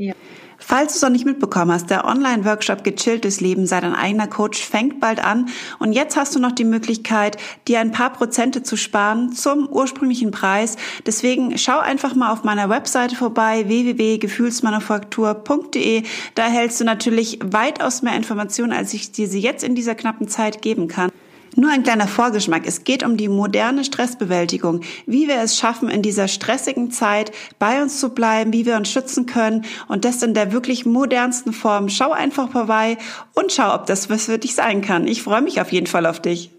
Ja. 0.00 0.14
Falls 0.58 0.92
du 0.92 0.96
es 0.96 1.02
noch 1.02 1.10
nicht 1.10 1.24
mitbekommen 1.24 1.72
hast, 1.72 1.90
der 1.90 2.04
Online-Workshop 2.04 2.84
Gechilltes 2.84 3.40
Leben 3.40 3.66
sei 3.66 3.80
dein 3.80 3.96
eigener 3.96 4.28
Coach 4.28 4.64
fängt 4.64 5.00
bald 5.00 5.24
an 5.24 5.48
und 5.80 5.92
jetzt 5.92 6.16
hast 6.16 6.36
du 6.36 6.38
noch 6.38 6.52
die 6.52 6.62
Möglichkeit, 6.62 7.36
dir 7.66 7.80
ein 7.80 7.90
paar 7.90 8.12
Prozente 8.12 8.62
zu 8.62 8.76
sparen 8.76 9.32
zum 9.32 9.68
ursprünglichen 9.68 10.30
Preis. 10.30 10.76
Deswegen 11.04 11.58
schau 11.58 11.80
einfach 11.80 12.14
mal 12.14 12.32
auf 12.32 12.44
meiner 12.44 12.68
Webseite 12.68 13.16
vorbei 13.16 13.64
www.gefühlsmanufaktur.de. 13.66 16.04
Da 16.36 16.44
erhältst 16.44 16.80
du 16.80 16.84
natürlich 16.84 17.40
weitaus 17.42 18.02
mehr 18.02 18.14
Informationen, 18.14 18.72
als 18.72 18.94
ich 18.94 19.10
dir 19.10 19.26
sie 19.26 19.40
jetzt 19.40 19.64
in 19.64 19.74
dieser 19.74 19.96
knappen 19.96 20.28
Zeit 20.28 20.62
geben 20.62 20.86
kann. 20.86 21.10
Nur 21.56 21.70
ein 21.70 21.82
kleiner 21.82 22.06
Vorgeschmack. 22.06 22.66
Es 22.66 22.84
geht 22.84 23.02
um 23.02 23.16
die 23.16 23.28
moderne 23.28 23.84
Stressbewältigung, 23.84 24.82
wie 25.06 25.28
wir 25.28 25.40
es 25.40 25.56
schaffen, 25.56 25.88
in 25.88 26.02
dieser 26.02 26.28
stressigen 26.28 26.90
Zeit 26.90 27.32
bei 27.58 27.82
uns 27.82 28.00
zu 28.00 28.10
bleiben, 28.10 28.52
wie 28.52 28.66
wir 28.66 28.76
uns 28.76 28.90
schützen 28.90 29.26
können 29.26 29.64
und 29.88 30.04
das 30.04 30.22
in 30.22 30.34
der 30.34 30.52
wirklich 30.52 30.86
modernsten 30.86 31.52
Form. 31.52 31.88
Schau 31.88 32.12
einfach 32.12 32.50
vorbei 32.50 32.98
und 33.34 33.52
schau, 33.52 33.74
ob 33.74 33.86
das 33.86 34.10
was 34.10 34.26
für 34.26 34.38
dich 34.38 34.54
sein 34.54 34.80
kann. 34.80 35.06
Ich 35.06 35.22
freue 35.22 35.42
mich 35.42 35.60
auf 35.60 35.72
jeden 35.72 35.86
Fall 35.86 36.06
auf 36.06 36.20
dich. 36.20 36.50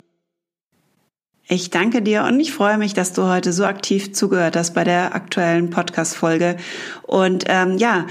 Ich 1.52 1.72
danke 1.72 2.04
dir 2.04 2.26
und 2.26 2.40
ich 2.40 2.54
freue 2.54 2.78
mich, 2.78 2.94
dass 2.94 3.14
du 3.14 3.24
heute 3.24 3.54
so 3.54 3.66
aktiv 3.66 4.14
zugehört 4.14 4.56
hast 4.56 4.76
bei 4.76 4.84
der 4.84 5.16
aktuellen 5.16 5.72
Podcast-Folge. 5.72 6.58
Und 7.02 7.46
ähm, 7.48 7.80
ja, 7.80 8.06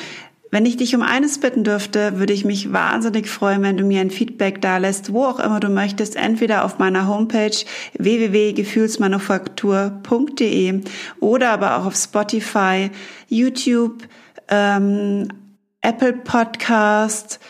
wenn 0.51 0.67
ich 0.67 0.77
dich 0.77 0.95
um 0.95 1.03
eines 1.03 1.39
bitten 1.39 1.65
dürfte, 1.65 2.19
würde 2.19 2.33
ich 2.33 2.45
mich 2.45 2.73
wahnsinnig 2.73 3.29
freuen, 3.29 3.63
wenn 3.63 3.77
du 3.77 3.83
mir 3.85 4.01
ein 4.01 4.11
Feedback 4.11 4.63
da 4.63 4.79
lässt, 4.79 5.13
wo 5.13 5.25
auch 5.25 5.41
immer 5.41 5.59
du 5.61 5.69
möchtest, 5.69 6.17
entweder 6.17 6.65
auf 6.65 6.79
meiner 6.79 7.07
Homepage 7.07 7.55
www.gefühlsmanufaktur.de 7.99 10.81
oder 11.21 11.51
aber 11.51 11.77
auch 11.77 11.85
auf 11.87 11.97
Spotify, 11.97 12.91
YouTube, 13.29 14.09
ähm, 14.49 15.29
Apple 15.83 16.15
Podcast, 16.15 17.41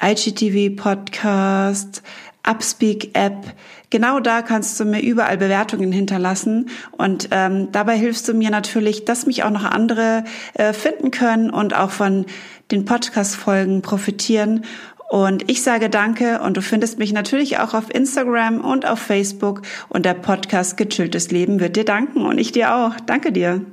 IGTV 0.00 0.80
Podcast, 0.80 2.04
Upspeak 2.48 3.10
App. 3.14 3.52
Genau 3.90 4.18
da 4.18 4.42
kannst 4.42 4.80
du 4.80 4.84
mir 4.84 5.00
überall 5.00 5.38
Bewertungen 5.38 5.92
hinterlassen 5.92 6.70
und 6.92 7.28
ähm, 7.30 7.70
dabei 7.70 7.96
hilfst 7.96 8.26
du 8.28 8.34
mir 8.34 8.50
natürlich, 8.50 9.04
dass 9.04 9.26
mich 9.26 9.44
auch 9.44 9.50
noch 9.50 9.64
andere 9.64 10.24
äh, 10.54 10.72
finden 10.72 11.12
können 11.12 11.50
und 11.50 11.74
auch 11.74 11.90
von 11.90 12.26
den 12.72 12.84
Podcast-Folgen 12.84 13.82
profitieren. 13.82 14.64
Und 15.08 15.48
ich 15.48 15.62
sage 15.62 15.88
danke 15.88 16.40
und 16.40 16.56
du 16.56 16.62
findest 16.62 16.98
mich 16.98 17.12
natürlich 17.12 17.58
auch 17.58 17.74
auf 17.74 17.94
Instagram 17.94 18.60
und 18.60 18.86
auf 18.86 18.98
Facebook 18.98 19.62
und 19.88 20.04
der 20.04 20.14
Podcast 20.14 20.76
Gechilltes 20.76 21.30
Leben 21.30 21.60
wird 21.60 21.76
dir 21.76 21.84
danken 21.84 22.26
und 22.26 22.38
ich 22.38 22.50
dir 22.50 22.74
auch. 22.74 22.96
Danke 23.06 23.30
dir. 23.30 23.64